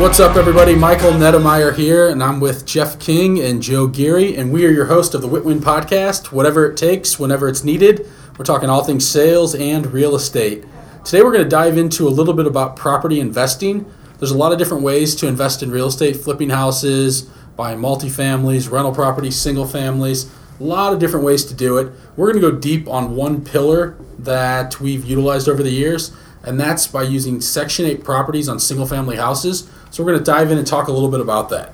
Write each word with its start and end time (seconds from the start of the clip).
What's 0.00 0.18
up, 0.18 0.34
everybody? 0.36 0.74
Michael 0.74 1.10
Nettemeyer 1.10 1.74
here, 1.74 2.08
and 2.08 2.22
I'm 2.22 2.40
with 2.40 2.64
Geoff 2.64 2.98
King 2.98 3.38
and 3.38 3.62
Joe 3.62 3.86
Geary, 3.86 4.34
and 4.34 4.50
we 4.50 4.64
are 4.64 4.70
your 4.70 4.86
host 4.86 5.14
of 5.14 5.20
the 5.20 5.28
WITWIN 5.28 5.58
Podcast. 5.58 6.32
Whatever 6.32 6.70
it 6.70 6.78
takes, 6.78 7.18
whenever 7.18 7.50
it's 7.50 7.64
needed, 7.64 8.08
we're 8.38 8.46
talking 8.46 8.70
all 8.70 8.82
things 8.82 9.06
sales 9.06 9.54
and 9.54 9.92
real 9.92 10.14
estate. 10.14 10.64
Today, 11.04 11.22
we're 11.22 11.32
going 11.32 11.44
to 11.44 11.50
dive 11.50 11.76
into 11.76 12.08
a 12.08 12.10
little 12.10 12.32
bit 12.32 12.46
about 12.46 12.76
property 12.76 13.20
investing. 13.20 13.84
There's 14.18 14.30
a 14.30 14.38
lot 14.38 14.52
of 14.52 14.58
different 14.58 14.82
ways 14.84 15.14
to 15.16 15.26
invest 15.26 15.62
in 15.62 15.70
real 15.70 15.88
estate: 15.88 16.16
flipping 16.16 16.48
houses, 16.48 17.24
buying 17.54 17.78
multifamilies, 17.78 18.72
rental 18.72 18.94
properties, 18.94 19.36
single 19.36 19.66
families. 19.66 20.32
A 20.60 20.64
lot 20.64 20.94
of 20.94 20.98
different 20.98 21.26
ways 21.26 21.44
to 21.44 21.52
do 21.52 21.76
it. 21.76 21.92
We're 22.16 22.32
going 22.32 22.42
to 22.42 22.50
go 22.50 22.56
deep 22.56 22.88
on 22.88 23.16
one 23.16 23.44
pillar 23.44 23.98
that 24.18 24.80
we've 24.80 25.04
utilized 25.04 25.46
over 25.46 25.62
the 25.62 25.68
years, 25.68 26.10
and 26.42 26.58
that's 26.58 26.86
by 26.86 27.02
using 27.02 27.42
Section 27.42 27.84
8 27.84 28.02
properties 28.02 28.48
on 28.48 28.58
single 28.58 28.86
family 28.86 29.16
houses. 29.16 29.68
So 29.90 30.04
we're 30.04 30.12
going 30.12 30.24
to 30.24 30.30
dive 30.30 30.50
in 30.52 30.58
and 30.58 30.66
talk 30.66 30.88
a 30.88 30.92
little 30.92 31.10
bit 31.10 31.20
about 31.20 31.48
that. 31.48 31.72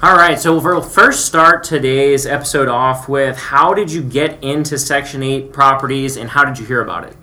All 0.00 0.16
right, 0.16 0.38
so 0.38 0.58
we'll 0.58 0.80
first 0.80 1.26
start 1.26 1.64
today's 1.64 2.24
episode 2.24 2.68
off 2.68 3.08
with 3.08 3.36
how 3.36 3.74
did 3.74 3.92
you 3.92 4.02
get 4.02 4.42
into 4.42 4.78
Section 4.78 5.22
8 5.22 5.52
properties 5.52 6.16
and 6.16 6.30
how 6.30 6.44
did 6.44 6.58
you 6.58 6.64
hear 6.64 6.80
about 6.80 7.04
it? 7.04 7.16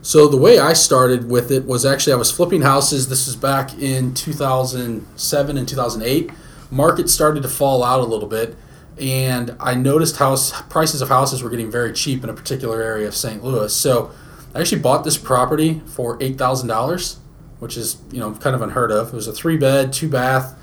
So 0.00 0.28
the 0.28 0.36
way 0.36 0.58
I 0.58 0.74
started 0.74 1.28
with 1.28 1.50
it 1.50 1.66
was 1.66 1.84
actually 1.84 2.12
I 2.12 2.16
was 2.16 2.30
flipping 2.30 2.62
houses. 2.62 3.08
This 3.08 3.26
is 3.26 3.36
back 3.36 3.76
in 3.78 4.14
2007 4.14 5.58
and 5.58 5.68
2008. 5.68 6.30
Market 6.70 7.10
started 7.10 7.42
to 7.42 7.48
fall 7.48 7.82
out 7.82 8.00
a 8.00 8.04
little 8.04 8.28
bit, 8.28 8.56
and 8.98 9.56
I 9.58 9.74
noticed 9.74 10.16
house 10.16 10.62
prices 10.62 11.02
of 11.02 11.08
houses 11.08 11.42
were 11.42 11.50
getting 11.50 11.70
very 11.70 11.92
cheap 11.92 12.22
in 12.22 12.30
a 12.30 12.34
particular 12.34 12.80
area 12.80 13.08
of 13.08 13.14
St. 13.14 13.42
Louis. 13.42 13.74
So 13.74 14.12
I 14.54 14.60
actually 14.60 14.82
bought 14.82 15.04
this 15.04 15.18
property 15.18 15.82
for 15.86 16.16
eight 16.20 16.38
thousand 16.38 16.68
dollars 16.68 17.18
which 17.64 17.78
is 17.78 17.96
you 18.12 18.20
know 18.20 18.32
kind 18.32 18.54
of 18.54 18.60
unheard 18.60 18.92
of. 18.92 19.08
It 19.08 19.14
was 19.14 19.26
a 19.26 19.32
three 19.32 19.56
bed, 19.56 19.90
two 19.90 20.06
bath, 20.06 20.54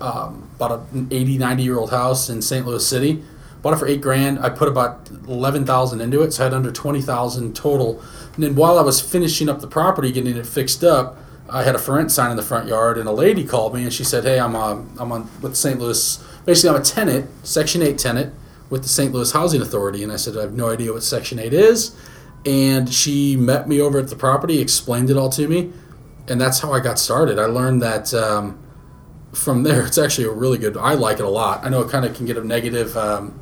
um, 0.00 0.50
about 0.56 0.88
an 0.92 1.06
80, 1.08 1.38
90 1.38 1.62
year 1.62 1.78
old 1.78 1.90
house 1.90 2.28
in 2.28 2.42
St. 2.42 2.66
Louis 2.66 2.84
City. 2.84 3.22
Bought 3.62 3.74
it 3.74 3.76
for 3.76 3.86
eight 3.86 4.00
grand. 4.00 4.40
I 4.40 4.50
put 4.50 4.66
about 4.68 5.08
eleven 5.28 5.64
thousand 5.64 6.00
into 6.00 6.22
it, 6.22 6.32
so 6.32 6.42
I 6.42 6.44
had 6.46 6.54
under 6.54 6.72
twenty 6.72 7.00
thousand 7.00 7.54
total. 7.54 8.02
And 8.34 8.42
then 8.42 8.56
while 8.56 8.76
I 8.76 8.82
was 8.82 9.00
finishing 9.00 9.48
up 9.48 9.60
the 9.60 9.68
property, 9.68 10.10
getting 10.10 10.36
it 10.36 10.46
fixed 10.46 10.82
up, 10.82 11.16
I 11.48 11.62
had 11.62 11.76
a 11.76 11.78
for 11.78 11.94
rent 11.94 12.10
sign 12.10 12.30
in 12.32 12.36
the 12.36 12.42
front 12.42 12.68
yard, 12.68 12.98
and 12.98 13.08
a 13.08 13.12
lady 13.12 13.44
called 13.44 13.74
me 13.74 13.82
and 13.82 13.92
she 13.92 14.04
said, 14.04 14.24
"Hey, 14.24 14.38
I'm 14.38 14.54
uh, 14.54 14.82
I'm 14.98 15.12
on 15.12 15.30
with 15.40 15.56
St. 15.56 15.78
Louis. 15.78 16.24
Basically, 16.44 16.70
I'm 16.70 16.80
a 16.80 16.84
tenant, 16.84 17.30
Section 17.44 17.82
Eight 17.82 17.98
tenant 17.98 18.32
with 18.70 18.82
the 18.82 18.88
St. 18.88 19.12
Louis 19.12 19.30
Housing 19.32 19.60
Authority." 19.60 20.04
And 20.04 20.12
I 20.12 20.16
said, 20.16 20.36
"I 20.36 20.42
have 20.42 20.54
no 20.54 20.70
idea 20.70 20.92
what 20.92 21.02
Section 21.04 21.38
Eight 21.38 21.52
is." 21.52 21.96
And 22.46 22.92
she 22.92 23.36
met 23.36 23.68
me 23.68 23.80
over 23.80 23.98
at 23.98 24.08
the 24.08 24.16
property, 24.16 24.60
explained 24.60 25.10
it 25.10 25.16
all 25.16 25.30
to 25.30 25.48
me 25.48 25.72
and 26.28 26.40
that's 26.40 26.60
how 26.60 26.72
I 26.72 26.80
got 26.80 26.98
started. 26.98 27.38
I 27.38 27.46
learned 27.46 27.82
that 27.82 28.12
um, 28.14 28.58
from 29.32 29.62
there. 29.62 29.86
It's 29.86 29.98
actually 29.98 30.26
a 30.26 30.32
really 30.32 30.58
good. 30.58 30.76
I 30.76 30.94
like 30.94 31.18
it 31.18 31.24
a 31.24 31.28
lot. 31.28 31.64
I 31.64 31.68
know 31.68 31.80
it 31.80 31.90
kind 31.90 32.04
of 32.04 32.14
can 32.14 32.26
get 32.26 32.36
a 32.36 32.44
negative 32.44 32.96
um, 32.96 33.38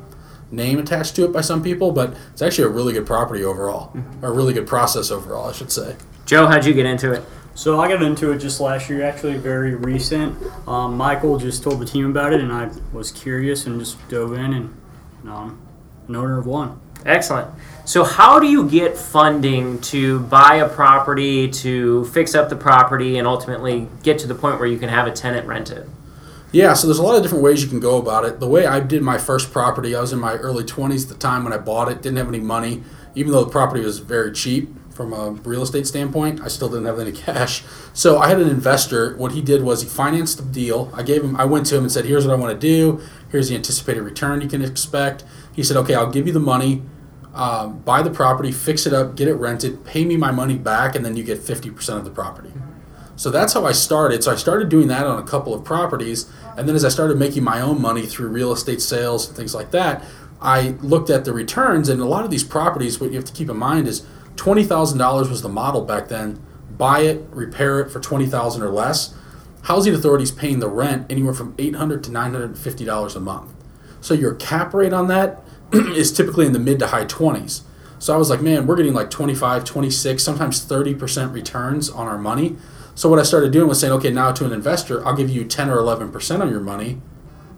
name 0.51 0.79
attached 0.79 1.15
to 1.17 1.25
it 1.25 1.33
by 1.33 1.41
some 1.41 1.61
people, 1.61 1.91
but 1.91 2.15
it's 2.31 2.41
actually 2.41 2.65
a 2.65 2.69
really 2.69 2.93
good 2.93 3.05
property 3.05 3.43
overall, 3.43 3.91
mm-hmm. 3.93 4.25
or 4.25 4.29
a 4.29 4.33
really 4.33 4.53
good 4.53 4.67
process 4.67 5.11
overall, 5.11 5.49
I 5.49 5.53
should 5.53 5.71
say. 5.71 5.95
Joe, 6.25 6.47
how'd 6.47 6.65
you 6.65 6.73
get 6.73 6.85
into 6.85 7.13
it? 7.13 7.23
So 7.55 7.79
I 7.79 7.87
got 7.87 8.03
into 8.03 8.31
it 8.31 8.37
just 8.37 8.59
last 8.59 8.87
year, 8.89 9.03
actually 9.03 9.37
very 9.37 9.73
recent. 9.73 10.37
Um, 10.67 10.95
Michael 10.95 11.39
just 11.39 11.63
told 11.63 11.79
the 11.79 11.85
team 11.85 12.09
about 12.09 12.31
it, 12.31 12.39
and 12.39 12.51
I 12.51 12.69
was 12.93 13.11
curious 13.11 13.65
and 13.65 13.79
just 13.79 13.97
dove 14.09 14.33
in, 14.33 14.53
and 14.53 14.77
um, 15.27 15.59
an 16.07 16.15
owner 16.15 16.37
of 16.37 16.45
one. 16.45 16.79
Excellent. 17.07 17.49
So, 17.85 18.03
how 18.03 18.37
do 18.37 18.47
you 18.47 18.69
get 18.69 18.97
funding 18.97 19.79
to 19.79 20.19
buy 20.19 20.55
a 20.55 20.67
property, 20.67 21.49
to 21.49 22.03
fix 22.05 22.35
up 22.35 22.49
the 22.49 22.55
property, 22.57 23.17
and 23.17 23.25
ultimately 23.25 23.87
get 24.03 24.19
to 24.19 24.27
the 24.27 24.35
point 24.35 24.59
where 24.59 24.67
you 24.67 24.77
can 24.77 24.89
have 24.89 25.07
a 25.07 25.11
tenant 25.11 25.47
rent 25.47 25.71
it? 25.71 25.87
Yeah, 26.51 26.73
so 26.73 26.85
there's 26.87 26.99
a 26.99 27.03
lot 27.03 27.15
of 27.15 27.23
different 27.23 27.45
ways 27.45 27.63
you 27.63 27.69
can 27.69 27.79
go 27.79 27.97
about 27.97 28.25
it. 28.25 28.41
The 28.41 28.47
way 28.47 28.65
I 28.65 28.81
did 28.81 29.03
my 29.03 29.17
first 29.17 29.53
property, 29.53 29.95
I 29.95 30.01
was 30.01 30.11
in 30.11 30.19
my 30.19 30.33
early 30.33 30.65
20s 30.65 31.03
at 31.03 31.09
the 31.09 31.15
time 31.15 31.45
when 31.45 31.53
I 31.53 31.57
bought 31.57 31.89
it, 31.89 32.01
didn't 32.01 32.17
have 32.17 32.27
any 32.27 32.39
money, 32.39 32.83
even 33.15 33.31
though 33.31 33.45
the 33.45 33.51
property 33.51 33.83
was 33.83 33.99
very 33.99 34.33
cheap 34.33 34.69
from 34.93 35.13
a 35.13 35.31
real 35.31 35.61
estate 35.61 35.87
standpoint. 35.87 36.41
I 36.41 36.49
still 36.49 36.67
didn't 36.67 36.85
have 36.85 36.99
any 36.99 37.11
cash. 37.13 37.63
So 37.93 38.17
I 38.19 38.27
had 38.27 38.41
an 38.41 38.49
investor. 38.49 39.15
What 39.15 39.31
he 39.31 39.41
did 39.41 39.63
was 39.63 39.81
he 39.81 39.87
financed 39.87 40.39
the 40.39 40.43
deal. 40.43 40.91
I 40.93 41.03
gave 41.03 41.23
him 41.23 41.37
I 41.37 41.45
went 41.45 41.67
to 41.67 41.77
him 41.77 41.83
and 41.83 41.91
said, 41.91 42.03
"Here's 42.03 42.27
what 42.27 42.33
I 42.33 42.37
want 42.37 42.59
to 42.59 42.67
do. 42.67 43.01
Here's 43.31 43.47
the 43.47 43.55
anticipated 43.55 44.01
return 44.01 44.41
you 44.41 44.49
can 44.49 44.61
expect." 44.61 45.23
He 45.53 45.63
said, 45.63 45.77
"Okay, 45.77 45.93
I'll 45.93 46.11
give 46.11 46.27
you 46.27 46.33
the 46.33 46.39
money 46.39 46.81
um, 47.37 47.79
buy 47.79 48.01
the 48.01 48.09
property, 48.09 48.51
fix 48.51 48.87
it 48.87 48.93
up, 48.93 49.15
get 49.15 49.27
it 49.27 49.35
rented, 49.35 49.85
pay 49.85 50.05
me 50.05 50.17
my 50.17 50.31
money 50.31 50.57
back, 50.57 50.95
and 50.95 51.05
then 51.05 51.15
you 51.15 51.23
get 51.23 51.39
50% 51.39 51.97
of 51.97 52.03
the 52.03 52.09
property. 52.09 52.51
So 53.15 53.29
that's 53.29 53.53
how 53.53 53.65
I 53.65 53.71
started. 53.71 54.23
So 54.23 54.31
I 54.31 54.35
started 54.35 54.69
doing 54.69 54.87
that 54.87 55.05
on 55.05 55.19
a 55.19 55.23
couple 55.23 55.53
of 55.53 55.63
properties. 55.63 56.31
And 56.57 56.67
then 56.67 56.75
as 56.75 56.83
I 56.83 56.89
started 56.89 57.17
making 57.17 57.43
my 57.43 57.61
own 57.61 57.79
money 57.79 58.07
through 58.07 58.29
real 58.29 58.51
estate 58.51 58.81
sales 58.81 59.27
and 59.27 59.37
things 59.37 59.53
like 59.53 59.71
that, 59.71 60.03
I 60.41 60.69
looked 60.81 61.09
at 61.11 61.25
the 61.25 61.33
returns. 61.33 61.89
And 61.89 62.01
a 62.01 62.05
lot 62.05 62.25
of 62.25 62.31
these 62.31 62.43
properties, 62.43 62.99
what 62.99 63.11
you 63.11 63.15
have 63.15 63.25
to 63.25 63.33
keep 63.33 63.49
in 63.49 63.57
mind 63.57 63.87
is 63.87 64.05
$20,000 64.35 65.29
was 65.29 65.41
the 65.41 65.49
model 65.49 65.83
back 65.83 66.07
then. 66.07 66.43
Buy 66.71 67.01
it, 67.01 67.23
repair 67.31 67.79
it 67.79 67.91
for 67.91 67.99
20000 67.99 68.61
or 68.61 68.69
less. 68.69 69.15
Housing 69.63 69.93
authorities 69.93 70.31
paying 70.31 70.59
the 70.59 70.69
rent 70.69 71.05
anywhere 71.11 71.33
from 71.33 71.53
$800 71.57 72.03
to 72.03 72.09
$950 72.11 73.15
a 73.15 73.19
month. 73.19 73.53
So 74.01 74.13
your 74.13 74.35
cap 74.35 74.73
rate 74.73 74.93
on 74.93 75.07
that 75.07 75.43
is 75.73 76.11
typically 76.11 76.45
in 76.45 76.53
the 76.53 76.59
mid 76.59 76.79
to 76.79 76.87
high 76.87 77.05
20s. 77.05 77.61
So 77.99 78.13
I 78.13 78.17
was 78.17 78.29
like, 78.29 78.41
man, 78.41 78.67
we're 78.67 78.75
getting 78.75 78.93
like 78.93 79.09
25, 79.09 79.63
26, 79.63 80.23
sometimes 80.23 80.63
30% 80.63 81.33
returns 81.33 81.89
on 81.89 82.07
our 82.07 82.17
money. 82.17 82.55
So 82.93 83.09
what 83.09 83.19
I 83.19 83.23
started 83.23 83.51
doing 83.51 83.67
was 83.67 83.79
saying, 83.79 83.93
okay, 83.93 84.11
now 84.11 84.31
to 84.31 84.45
an 84.45 84.51
investor, 84.51 85.05
I'll 85.05 85.15
give 85.15 85.29
you 85.29 85.45
10 85.45 85.69
or 85.69 85.77
11% 85.77 86.41
on 86.41 86.49
your 86.49 86.59
money, 86.59 87.01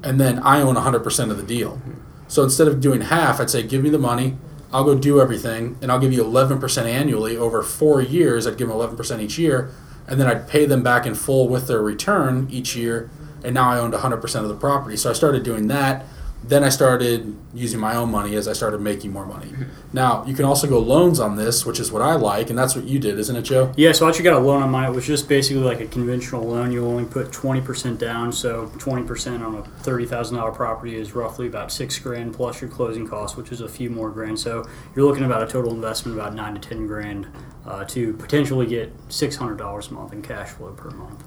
and 0.03 0.19
then 0.19 0.39
I 0.39 0.61
own 0.61 0.75
100% 0.75 1.31
of 1.31 1.37
the 1.37 1.43
deal. 1.43 1.81
So 2.27 2.43
instead 2.43 2.67
of 2.67 2.79
doing 2.81 3.01
half, 3.01 3.39
I'd 3.39 3.49
say, 3.49 3.63
give 3.63 3.83
me 3.83 3.89
the 3.89 3.99
money, 3.99 4.37
I'll 4.71 4.83
go 4.83 4.95
do 4.95 5.19
everything, 5.19 5.77
and 5.81 5.91
I'll 5.91 5.99
give 5.99 6.13
you 6.13 6.23
11% 6.23 6.85
annually 6.85 7.35
over 7.35 7.63
four 7.63 8.01
years. 8.01 8.45
I'd 8.45 8.57
give 8.57 8.67
them 8.67 8.77
11% 8.77 9.21
each 9.21 9.37
year, 9.37 9.71
and 10.07 10.19
then 10.19 10.27
I'd 10.27 10.47
pay 10.47 10.65
them 10.65 10.83
back 10.83 11.05
in 11.05 11.15
full 11.15 11.47
with 11.47 11.67
their 11.67 11.81
return 11.81 12.47
each 12.51 12.75
year, 12.75 13.09
and 13.43 13.53
now 13.53 13.69
I 13.69 13.79
owned 13.79 13.93
100% 13.93 14.41
of 14.41 14.47
the 14.47 14.55
property. 14.55 14.95
So 14.95 15.09
I 15.09 15.13
started 15.13 15.43
doing 15.43 15.67
that 15.67 16.05
then 16.41 16.63
I 16.63 16.69
started 16.69 17.37
using 17.53 17.79
my 17.79 17.95
own 17.95 18.09
money 18.09 18.35
as 18.35 18.47
I 18.47 18.53
started 18.53 18.79
making 18.79 19.11
more 19.11 19.25
money. 19.25 19.51
Now 19.93 20.25
you 20.25 20.33
can 20.33 20.45
also 20.45 20.67
go 20.67 20.79
loans 20.79 21.19
on 21.19 21.35
this, 21.35 21.65
which 21.65 21.79
is 21.79 21.91
what 21.91 22.01
I 22.01 22.15
like, 22.15 22.49
and 22.49 22.57
that's 22.57 22.75
what 22.75 22.85
you 22.85 22.97
did, 22.97 23.19
isn't 23.19 23.35
it, 23.35 23.41
Joe? 23.43 23.73
Yeah. 23.75 23.91
So 23.91 24.05
I 24.05 24.09
actually 24.09 24.23
got 24.23 24.41
a 24.41 24.43
loan 24.43 24.63
on 24.63 24.71
mine. 24.71 24.89
It 24.89 24.95
was 24.95 25.05
just 25.05 25.27
basically 25.27 25.63
like 25.63 25.81
a 25.81 25.85
conventional 25.87 26.43
loan. 26.43 26.71
You 26.71 26.85
only 26.85 27.05
put 27.05 27.31
twenty 27.31 27.61
percent 27.61 27.99
down, 27.99 28.31
so 28.31 28.71
twenty 28.79 29.05
percent 29.05 29.43
on 29.43 29.55
a 29.55 29.63
thirty 29.63 30.05
thousand 30.05 30.37
dollar 30.37 30.51
property 30.51 30.95
is 30.95 31.13
roughly 31.13 31.47
about 31.47 31.71
six 31.71 31.99
grand 31.99 32.33
plus 32.33 32.61
your 32.61 32.69
closing 32.69 33.07
costs, 33.07 33.35
which 33.37 33.51
is 33.51 33.61
a 33.61 33.69
few 33.69 33.89
more 33.89 34.09
grand. 34.09 34.39
So 34.39 34.67
you're 34.95 35.05
looking 35.05 35.25
about 35.25 35.43
a 35.43 35.47
total 35.47 35.73
investment 35.73 36.17
about 36.17 36.33
nine 36.33 36.55
to 36.55 36.61
ten 36.61 36.87
grand 36.87 37.27
uh, 37.65 37.83
to 37.85 38.13
potentially 38.13 38.65
get 38.65 38.93
six 39.09 39.35
hundred 39.35 39.57
dollars 39.57 39.89
a 39.89 39.93
month 39.93 40.13
in 40.13 40.21
cash 40.21 40.49
flow 40.49 40.71
per 40.71 40.89
month. 40.91 41.23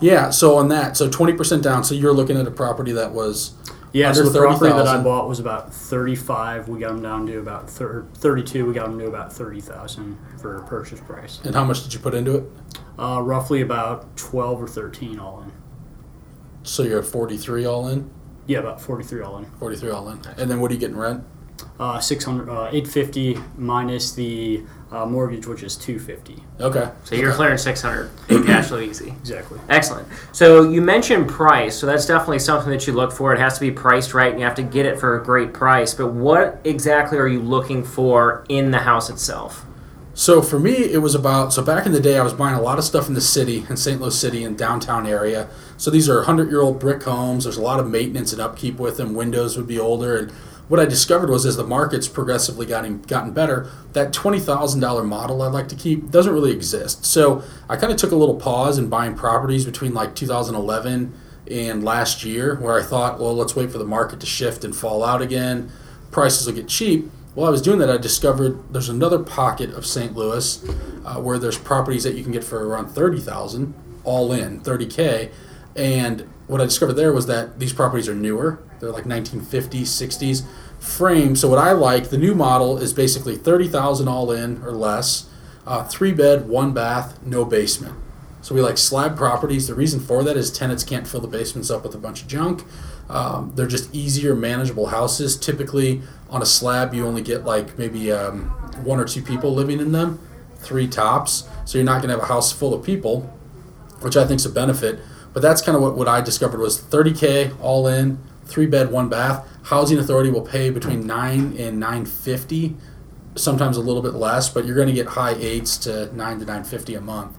Yeah. 0.00 0.30
So 0.30 0.56
on 0.56 0.68
that, 0.68 0.96
so 0.96 1.10
twenty 1.10 1.32
percent 1.32 1.62
down. 1.62 1.82
So 1.84 1.94
you're 1.94 2.14
looking 2.14 2.36
at 2.36 2.46
a 2.46 2.50
property 2.50 2.92
that 2.92 3.12
was 3.12 3.54
yeah, 3.92 4.12
so 4.12 4.28
the 4.28 4.40
property 4.40 4.72
that 4.72 4.86
I 4.86 5.02
bought 5.02 5.28
was 5.28 5.38
about 5.40 5.72
35. 5.72 6.68
We 6.68 6.80
got 6.80 6.88
them 6.88 7.02
down 7.02 7.26
to 7.26 7.38
about 7.38 7.68
32. 7.68 8.66
We 8.66 8.72
got 8.72 8.86
them 8.86 8.98
to 8.98 9.06
about 9.06 9.32
30,000 9.32 10.18
for 10.40 10.60
purchase 10.62 11.00
price. 11.00 11.40
And 11.44 11.54
how 11.54 11.64
much 11.64 11.82
did 11.82 11.92
you 11.92 12.00
put 12.00 12.14
into 12.14 12.36
it? 12.36 12.44
Uh, 12.98 13.20
roughly 13.22 13.60
about 13.60 14.16
12 14.16 14.62
or 14.62 14.68
13 14.68 15.18
all 15.18 15.42
in. 15.42 15.52
So 16.62 16.82
you're 16.82 17.00
at 17.00 17.06
43 17.06 17.64
all 17.64 17.88
in? 17.88 18.10
Yeah, 18.46 18.58
about 18.58 18.80
43 18.80 19.22
all 19.22 19.38
in. 19.38 19.44
43 19.46 19.90
all 19.90 20.08
in. 20.08 20.20
And 20.36 20.50
then 20.50 20.60
what 20.60 20.70
are 20.70 20.74
you 20.74 20.80
getting 20.80 20.96
rent? 20.96 21.24
Uh, 21.78 22.00
600, 22.00 22.48
uh, 22.48 22.68
850 22.72 23.38
minus 23.56 24.12
the 24.12 24.64
uh, 24.92 25.06
mortgage, 25.06 25.46
which 25.46 25.62
is 25.62 25.76
250. 25.76 26.42
Okay. 26.60 26.90
So 27.04 27.14
you're 27.14 27.32
clearing 27.32 27.58
600 27.58 28.10
in 28.28 28.44
cash 28.46 28.68
flow 28.68 28.78
easy. 28.78 29.10
Exactly. 29.10 29.58
Excellent. 29.68 30.06
So 30.32 30.68
you 30.68 30.82
mentioned 30.82 31.28
price. 31.28 31.76
So 31.76 31.86
that's 31.86 32.06
definitely 32.06 32.40
something 32.40 32.70
that 32.70 32.86
you 32.86 32.92
look 32.92 33.12
for. 33.12 33.32
It 33.32 33.38
has 33.38 33.54
to 33.54 33.60
be 33.60 33.70
priced 33.70 34.14
right, 34.14 34.30
and 34.30 34.38
you 34.38 34.44
have 34.44 34.54
to 34.56 34.62
get 34.62 34.86
it 34.86 35.00
for 35.00 35.18
a 35.18 35.24
great 35.24 35.52
price. 35.52 35.94
But 35.94 36.08
what 36.08 36.60
exactly 36.64 37.18
are 37.18 37.28
you 37.28 37.40
looking 37.40 37.82
for 37.82 38.44
in 38.48 38.70
the 38.70 38.80
house 38.80 39.08
itself? 39.08 39.64
So 40.14 40.42
for 40.42 40.58
me, 40.58 40.72
it 40.72 40.98
was 40.98 41.14
about 41.14 41.54
so 41.54 41.62
back 41.62 41.86
in 41.86 41.92
the 41.92 42.00
day, 42.00 42.18
I 42.18 42.22
was 42.22 42.34
buying 42.34 42.54
a 42.54 42.60
lot 42.60 42.78
of 42.78 42.84
stuff 42.84 43.08
in 43.08 43.14
the 43.14 43.20
city, 43.22 43.64
in 43.70 43.78
St. 43.78 43.98
Louis 43.98 44.18
City, 44.18 44.44
and 44.44 44.58
downtown 44.58 45.06
area. 45.06 45.48
So 45.78 45.90
these 45.90 46.06
are 46.06 46.24
hundred-year-old 46.24 46.78
brick 46.78 47.02
homes. 47.02 47.44
There's 47.44 47.56
a 47.56 47.62
lot 47.62 47.80
of 47.80 47.88
maintenance 47.88 48.32
and 48.32 48.40
upkeep 48.40 48.78
with 48.78 48.98
them. 48.98 49.14
Windows 49.14 49.56
would 49.56 49.66
be 49.66 49.78
older, 49.78 50.18
and 50.18 50.32
what 50.72 50.80
I 50.80 50.86
discovered 50.86 51.28
was 51.28 51.44
as 51.44 51.58
the 51.58 51.66
market's 51.66 52.08
progressively 52.08 52.64
gotten 52.64 53.02
gotten 53.02 53.32
better, 53.32 53.68
that 53.92 54.10
twenty 54.14 54.40
thousand 54.40 54.80
dollar 54.80 55.04
model 55.04 55.42
I'd 55.42 55.52
like 55.52 55.68
to 55.68 55.74
keep 55.74 56.10
doesn't 56.10 56.32
really 56.32 56.50
exist. 56.50 57.04
So 57.04 57.42
I 57.68 57.76
kind 57.76 57.92
of 57.92 57.98
took 57.98 58.10
a 58.10 58.16
little 58.16 58.36
pause 58.36 58.78
in 58.78 58.88
buying 58.88 59.14
properties 59.14 59.66
between 59.66 59.92
like 59.92 60.14
2011 60.14 61.12
and 61.50 61.84
last 61.84 62.24
year, 62.24 62.54
where 62.54 62.80
I 62.80 62.82
thought, 62.82 63.20
well, 63.20 63.34
let's 63.34 63.54
wait 63.54 63.70
for 63.70 63.76
the 63.76 63.84
market 63.84 64.18
to 64.20 64.26
shift 64.26 64.64
and 64.64 64.74
fall 64.74 65.04
out 65.04 65.20
again. 65.20 65.70
Prices 66.10 66.46
will 66.46 66.54
get 66.54 66.68
cheap. 66.68 67.10
While 67.34 67.48
I 67.48 67.50
was 67.50 67.60
doing 67.60 67.78
that, 67.80 67.90
I 67.90 67.98
discovered 67.98 68.72
there's 68.72 68.88
another 68.88 69.18
pocket 69.18 69.74
of 69.74 69.84
St. 69.84 70.16
Louis 70.16 70.64
uh, 71.04 71.16
where 71.16 71.38
there's 71.38 71.58
properties 71.58 72.04
that 72.04 72.14
you 72.14 72.22
can 72.22 72.32
get 72.32 72.44
for 72.44 72.66
around 72.66 72.88
thirty 72.88 73.20
thousand 73.20 73.74
all 74.04 74.32
in, 74.32 74.62
30k 74.62 75.30
And 75.76 76.26
what 76.46 76.62
I 76.62 76.64
discovered 76.64 76.94
there 76.94 77.12
was 77.12 77.26
that 77.26 77.58
these 77.58 77.74
properties 77.74 78.08
are 78.08 78.14
newer. 78.14 78.62
They're 78.80 78.90
like 78.90 79.04
1950s, 79.04 79.82
60s 79.82 80.44
frame. 80.82 81.36
So 81.36 81.48
what 81.48 81.60
I 81.60 81.72
like, 81.72 82.10
the 82.10 82.18
new 82.18 82.34
model 82.34 82.76
is 82.76 82.92
basically 82.92 83.36
30,000 83.36 84.08
all 84.08 84.32
in 84.32 84.60
or 84.64 84.72
less, 84.72 85.28
uh, 85.64 85.84
three 85.84 86.12
bed, 86.12 86.48
one 86.48 86.72
bath, 86.72 87.24
no 87.24 87.44
basement. 87.44 87.94
So 88.42 88.52
we 88.52 88.60
like 88.60 88.76
slab 88.76 89.16
properties. 89.16 89.68
The 89.68 89.76
reason 89.76 90.00
for 90.00 90.24
that 90.24 90.36
is 90.36 90.50
tenants 90.50 90.82
can't 90.82 91.06
fill 91.06 91.20
the 91.20 91.28
basements 91.28 91.70
up 91.70 91.84
with 91.84 91.94
a 91.94 91.98
bunch 91.98 92.22
of 92.22 92.28
junk. 92.28 92.64
Um, 93.08 93.52
they're 93.54 93.68
just 93.68 93.94
easier, 93.94 94.34
manageable 94.34 94.86
houses. 94.86 95.36
Typically, 95.36 96.02
on 96.28 96.42
a 96.42 96.46
slab, 96.46 96.92
you 96.92 97.06
only 97.06 97.22
get 97.22 97.44
like 97.44 97.78
maybe 97.78 98.10
um, 98.10 98.46
one 98.84 98.98
or 98.98 99.04
two 99.04 99.22
people 99.22 99.54
living 99.54 99.78
in 99.78 99.92
them, 99.92 100.18
three 100.56 100.88
tops. 100.88 101.48
So 101.64 101.78
you're 101.78 101.84
not 101.84 102.02
going 102.02 102.08
to 102.08 102.14
have 102.14 102.24
a 102.24 102.32
house 102.32 102.50
full 102.50 102.74
of 102.74 102.84
people, 102.84 103.20
which 104.00 104.16
I 104.16 104.26
think 104.26 104.40
is 104.40 104.46
a 104.46 104.50
benefit. 104.50 104.98
But 105.32 105.42
that's 105.42 105.62
kind 105.62 105.76
of 105.76 105.82
what, 105.82 105.96
what 105.96 106.08
I 106.08 106.20
discovered 106.20 106.58
was 106.58 106.80
30k 106.80 107.56
all 107.60 107.86
in, 107.86 108.18
three 108.52 108.66
bed, 108.66 108.92
one 108.92 109.08
bath. 109.08 109.48
Housing 109.64 109.98
Authority 109.98 110.30
will 110.30 110.42
pay 110.42 110.70
between 110.70 111.06
nine 111.06 111.56
and 111.58 111.80
950, 111.80 112.76
sometimes 113.34 113.76
a 113.76 113.80
little 113.80 114.02
bit 114.02 114.14
less, 114.14 114.48
but 114.48 114.64
you're 114.66 114.76
going 114.76 114.88
to 114.88 114.94
get 114.94 115.06
high 115.08 115.34
eights 115.34 115.76
to 115.78 116.14
nine 116.14 116.38
to 116.38 116.44
950 116.44 116.94
a 116.94 117.00
month 117.00 117.36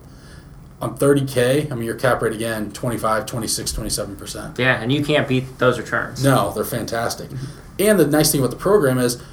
on 0.83 0.98
30K, 0.98 1.71
I 1.71 1.75
mean, 1.75 1.86
your 1.86 1.95
cap 1.95 2.21
rate 2.21 2.33
again, 2.33 2.71
25, 2.71 3.25
26, 3.25 3.71
27%. 3.71 4.60
Yeah, 4.60 4.81
and 4.81 4.92
you 4.92 5.04
can't 5.04 5.27
beat 5.27 5.57
those 5.57 5.80
returns. 5.80 6.24
No, 6.24 6.51
they're 6.51 6.65
fantastic. 6.65 7.31
And 7.80 7.98
the 7.98 8.06
nice 8.06 8.33
thing 8.33 8.42
about 8.42 8.51
the 8.51 8.57
program 8.57 9.00
is 9.00 9.24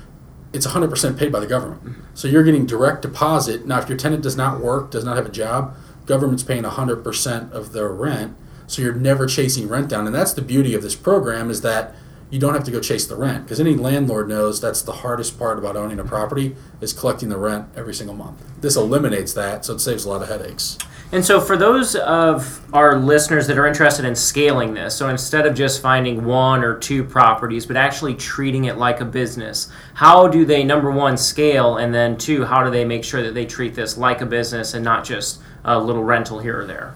it's 0.53 0.67
100% 0.67 1.19
paid 1.19 1.33
by 1.33 1.41
the 1.41 1.49
government. 1.49 1.97
So 2.15 2.29
you're 2.29 2.45
getting 2.45 2.67
direct 2.67 3.03
deposit. 3.03 3.67
Now, 3.67 3.81
if 3.81 3.89
your 3.89 3.99
tenant 3.99 4.23
does 4.23 4.37
not 4.37 4.61
work, 4.61 4.93
does 4.93 5.05
not 5.05 5.17
have 5.17 5.27
a 5.27 5.31
job, 5.31 5.75
government's 6.07 6.45
paying 6.45 6.63
100% 6.63 7.51
of 7.51 7.73
their 7.73 7.89
rent. 7.89 8.37
So 8.71 8.83
you're 8.83 8.95
never 8.95 9.27
chasing 9.27 9.69
rent 9.69 9.89
down. 9.89 10.07
And 10.07 10.15
that's 10.15 10.33
the 10.33 10.43
beauty 10.43 10.77
of 10.77 10.83
this 10.83 10.95
program 10.95 11.51
is 11.51 11.63
that 11.63 11.93
you 12.31 12.39
don't 12.39 12.55
have 12.55 12.63
to 12.63 12.71
go 12.71 12.79
chase 12.79 13.05
the 13.05 13.17
rent 13.17 13.45
because 13.45 13.59
any 13.59 13.75
landlord 13.75 14.29
knows 14.29 14.61
that's 14.61 14.81
the 14.83 14.93
hardest 14.93 15.37
part 15.37 15.59
about 15.59 15.77
owning 15.77 15.99
a 15.99 16.05
property 16.05 16.55
is 16.81 16.93
collecting 16.93 17.31
the 17.31 17.37
rent 17.37 17.67
every 17.75 17.93
single 17.93 18.15
month. 18.15 18.41
This 18.61 18.77
eliminates 18.77 19.33
that, 19.33 19.65
so 19.65 19.75
it 19.75 19.81
saves 19.81 20.05
a 20.05 20.09
lot 20.09 20.23
of 20.23 20.29
headaches. 20.29 20.79
And 21.11 21.25
so, 21.25 21.41
for 21.41 21.57
those 21.57 21.97
of 21.97 22.65
our 22.73 22.97
listeners 22.97 23.49
that 23.49 23.59
are 23.59 23.67
interested 23.67 24.05
in 24.05 24.15
scaling 24.15 24.75
this, 24.75 24.95
so 24.95 25.09
instead 25.09 25.45
of 25.45 25.57
just 25.57 25.83
finding 25.83 26.25
one 26.25 26.63
or 26.63 26.79
two 26.79 27.03
properties, 27.03 27.67
but 27.67 27.77
actually 27.77 28.15
treating 28.15 28.67
it 28.67 28.77
like 28.77 29.01
a 29.01 29.05
business, 29.05 29.73
how 29.95 30.29
do 30.29 30.45
they, 30.45 30.63
number 30.63 30.93
one, 30.93 31.17
scale? 31.17 31.79
And 31.79 31.93
then, 31.93 32.17
two, 32.17 32.45
how 32.45 32.63
do 32.63 32.71
they 32.71 32.85
make 32.85 33.03
sure 33.03 33.25
that 33.25 33.35
they 33.35 33.45
treat 33.45 33.75
this 33.75 33.99
like 33.99 34.21
a 34.21 34.27
business 34.27 34.75
and 34.75 34.85
not 34.85 35.03
just 35.03 35.41
a 35.65 35.81
little 35.81 36.05
rental 36.05 36.39
here 36.39 36.61
or 36.61 36.67
there? 36.67 36.95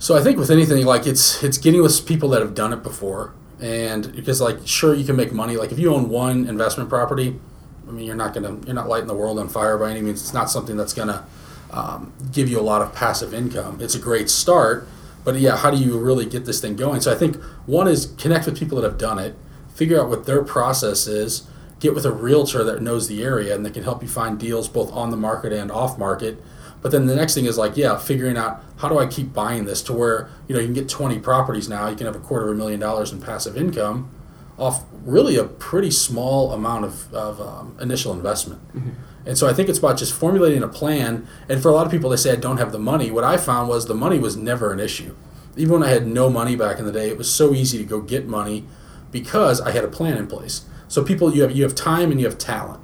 So, 0.00 0.16
I 0.16 0.22
think 0.22 0.38
with 0.38 0.50
anything, 0.50 0.84
like 0.86 1.06
it's, 1.06 1.44
it's 1.44 1.58
getting 1.58 1.82
with 1.82 2.06
people 2.06 2.30
that 2.30 2.40
have 2.40 2.54
done 2.54 2.72
it 2.72 2.82
before. 2.82 3.34
And 3.60 4.16
because, 4.16 4.40
like, 4.40 4.66
sure, 4.66 4.94
you 4.94 5.04
can 5.04 5.14
make 5.14 5.30
money. 5.30 5.56
Like, 5.56 5.72
if 5.72 5.78
you 5.78 5.94
own 5.94 6.08
one 6.08 6.48
investment 6.48 6.88
property, 6.88 7.38
I 7.86 7.92
mean, 7.92 8.06
you're 8.06 8.16
not 8.16 8.32
gonna, 8.32 8.58
you're 8.64 8.74
not 8.74 8.88
lighting 8.88 9.08
the 9.08 9.14
world 9.14 9.38
on 9.38 9.48
fire 9.48 9.76
by 9.76 9.90
any 9.90 10.00
means. 10.00 10.22
It's 10.22 10.32
not 10.32 10.48
something 10.48 10.76
that's 10.76 10.94
gonna 10.94 11.26
um, 11.70 12.14
give 12.32 12.48
you 12.48 12.58
a 12.58 12.62
lot 12.62 12.80
of 12.80 12.94
passive 12.94 13.34
income. 13.34 13.78
It's 13.80 13.94
a 13.94 13.98
great 13.98 14.30
start, 14.30 14.88
but 15.22 15.36
yeah, 15.36 15.56
how 15.56 15.70
do 15.70 15.76
you 15.76 15.98
really 15.98 16.24
get 16.24 16.46
this 16.46 16.60
thing 16.60 16.76
going? 16.76 17.02
So 17.02 17.12
I 17.12 17.14
think 17.14 17.36
one 17.66 17.86
is 17.86 18.14
connect 18.16 18.46
with 18.46 18.58
people 18.58 18.80
that 18.80 18.88
have 18.88 18.98
done 18.98 19.18
it, 19.18 19.36
figure 19.74 20.00
out 20.00 20.08
what 20.08 20.24
their 20.24 20.42
process 20.42 21.06
is, 21.06 21.46
get 21.78 21.94
with 21.94 22.06
a 22.06 22.12
realtor 22.12 22.64
that 22.64 22.80
knows 22.80 23.08
the 23.08 23.22
area 23.22 23.54
and 23.54 23.66
that 23.66 23.74
can 23.74 23.82
help 23.82 24.02
you 24.02 24.08
find 24.08 24.38
deals 24.38 24.68
both 24.68 24.90
on 24.92 25.10
the 25.10 25.16
market 25.16 25.52
and 25.52 25.70
off 25.70 25.98
market. 25.98 26.42
But 26.82 26.92
then 26.92 27.06
the 27.06 27.14
next 27.14 27.34
thing 27.34 27.44
is 27.44 27.58
like, 27.58 27.76
yeah, 27.76 27.98
figuring 27.98 28.36
out 28.36 28.62
how 28.78 28.88
do 28.88 28.98
I 28.98 29.06
keep 29.06 29.34
buying 29.34 29.66
this 29.66 29.82
to 29.82 29.92
where 29.92 30.30
you 30.48 30.54
know 30.54 30.60
you 30.60 30.66
can 30.66 30.74
get 30.74 30.88
20 30.88 31.18
properties 31.18 31.68
now, 31.68 31.88
you 31.88 31.96
can 31.96 32.06
have 32.06 32.16
a 32.16 32.20
quarter 32.20 32.48
of 32.48 32.54
a 32.54 32.58
million 32.58 32.80
dollars 32.80 33.12
in 33.12 33.20
passive 33.20 33.56
income 33.56 34.10
off 34.60 34.84
really 35.04 35.36
a 35.36 35.44
pretty 35.44 35.90
small 35.90 36.52
amount 36.52 36.84
of, 36.84 37.12
of 37.14 37.40
um, 37.40 37.76
initial 37.80 38.12
investment. 38.12 38.60
Mm-hmm. 38.74 38.90
And 39.26 39.38
so 39.38 39.48
I 39.48 39.52
think 39.52 39.68
it's 39.68 39.78
about 39.78 39.98
just 39.98 40.12
formulating 40.12 40.62
a 40.62 40.68
plan. 40.68 41.26
And 41.48 41.62
for 41.62 41.68
a 41.68 41.72
lot 41.72 41.86
of 41.86 41.92
people, 41.92 42.10
they 42.10 42.16
say 42.16 42.32
I 42.32 42.36
don't 42.36 42.58
have 42.58 42.70
the 42.70 42.78
money. 42.78 43.10
What 43.10 43.24
I 43.24 43.38
found 43.38 43.68
was 43.68 43.86
the 43.86 43.94
money 43.94 44.18
was 44.18 44.36
never 44.36 44.72
an 44.72 44.78
issue. 44.78 45.16
Even 45.56 45.80
when 45.80 45.82
I 45.82 45.88
had 45.88 46.06
no 46.06 46.30
money 46.30 46.56
back 46.56 46.78
in 46.78 46.84
the 46.84 46.92
day, 46.92 47.08
it 47.08 47.18
was 47.18 47.30
so 47.32 47.54
easy 47.54 47.78
to 47.78 47.84
go 47.84 48.00
get 48.00 48.26
money 48.26 48.66
because 49.10 49.60
I 49.60 49.72
had 49.72 49.84
a 49.84 49.88
plan 49.88 50.16
in 50.16 50.26
place. 50.26 50.62
So 50.88 51.02
people, 51.02 51.34
you 51.34 51.42
have 51.42 51.52
you 51.52 51.62
have 51.62 51.74
time 51.74 52.10
and 52.10 52.20
you 52.20 52.26
have 52.26 52.38
talent, 52.38 52.80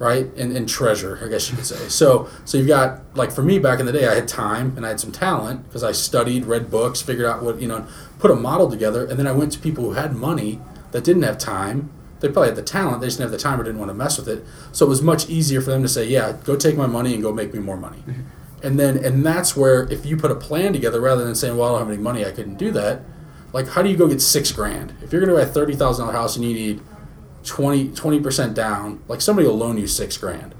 right? 0.00 0.26
And, 0.36 0.56
and 0.56 0.68
treasure, 0.68 1.20
I 1.22 1.28
guess 1.28 1.48
you 1.48 1.56
could 1.56 1.66
say. 1.66 1.88
So 1.88 2.28
so 2.44 2.58
you've 2.58 2.66
got 2.66 3.02
like 3.14 3.30
for 3.30 3.42
me 3.42 3.60
back 3.60 3.78
in 3.78 3.86
the 3.86 3.92
day, 3.92 4.08
I 4.08 4.16
had 4.16 4.26
time 4.26 4.76
and 4.76 4.84
I 4.84 4.88
had 4.88 4.98
some 4.98 5.12
talent 5.12 5.68
because 5.68 5.84
I 5.84 5.92
studied, 5.92 6.46
read 6.46 6.68
books, 6.68 7.00
figured 7.00 7.26
out 7.26 7.44
what 7.44 7.60
you 7.60 7.68
know, 7.68 7.86
put 8.18 8.32
a 8.32 8.34
model 8.34 8.68
together, 8.68 9.06
and 9.06 9.16
then 9.16 9.28
I 9.28 9.32
went 9.32 9.52
to 9.52 9.60
people 9.60 9.84
who 9.84 9.92
had 9.92 10.16
money 10.16 10.60
that 10.90 11.04
didn't 11.04 11.22
have 11.22 11.38
time 11.38 11.90
they 12.20 12.28
probably 12.28 12.48
had 12.48 12.56
the 12.56 12.62
talent, 12.62 13.00
they 13.00 13.06
just 13.06 13.18
didn't 13.18 13.32
have 13.32 13.38
the 13.38 13.42
time 13.42 13.60
or 13.60 13.64
didn't 13.64 13.78
want 13.78 13.90
to 13.90 13.94
mess 13.94 14.18
with 14.18 14.28
it. 14.28 14.44
So 14.72 14.86
it 14.86 14.88
was 14.88 15.02
much 15.02 15.28
easier 15.28 15.60
for 15.60 15.70
them 15.70 15.82
to 15.82 15.88
say, 15.88 16.06
"Yeah, 16.06 16.36
go 16.44 16.54
take 16.54 16.76
my 16.76 16.86
money 16.86 17.14
and 17.14 17.22
go 17.22 17.32
make 17.32 17.52
me 17.52 17.60
more 17.60 17.76
money." 17.76 18.02
Mm-hmm. 18.06 18.22
And 18.62 18.78
then 18.78 19.02
and 19.02 19.24
that's 19.24 19.56
where 19.56 19.90
if 19.90 20.04
you 20.04 20.16
put 20.16 20.30
a 20.30 20.34
plan 20.34 20.72
together 20.72 21.00
rather 21.00 21.24
than 21.24 21.34
saying, 21.34 21.56
"Well, 21.56 21.70
I 21.70 21.78
don't 21.78 21.88
have 21.88 21.94
any 21.94 22.02
money, 22.02 22.24
I 22.24 22.30
couldn't 22.30 22.56
do 22.56 22.70
that." 22.72 23.00
Like, 23.52 23.68
how 23.68 23.82
do 23.82 23.88
you 23.88 23.96
go 23.96 24.06
get 24.06 24.20
six 24.20 24.52
grand 24.52 24.92
if 25.02 25.12
you're 25.12 25.20
going 25.20 25.34
to 25.34 25.42
buy 25.42 25.48
a 25.48 25.52
thirty 25.52 25.74
thousand 25.74 26.06
dollar 26.06 26.16
house 26.16 26.36
and 26.36 26.44
you 26.44 26.54
need 26.54 26.80
20 27.44 28.20
percent 28.20 28.54
down? 28.54 29.00
Like 29.08 29.20
somebody 29.20 29.46
will 29.48 29.56
loan 29.56 29.78
you 29.78 29.86
six 29.86 30.16
grand 30.16 30.54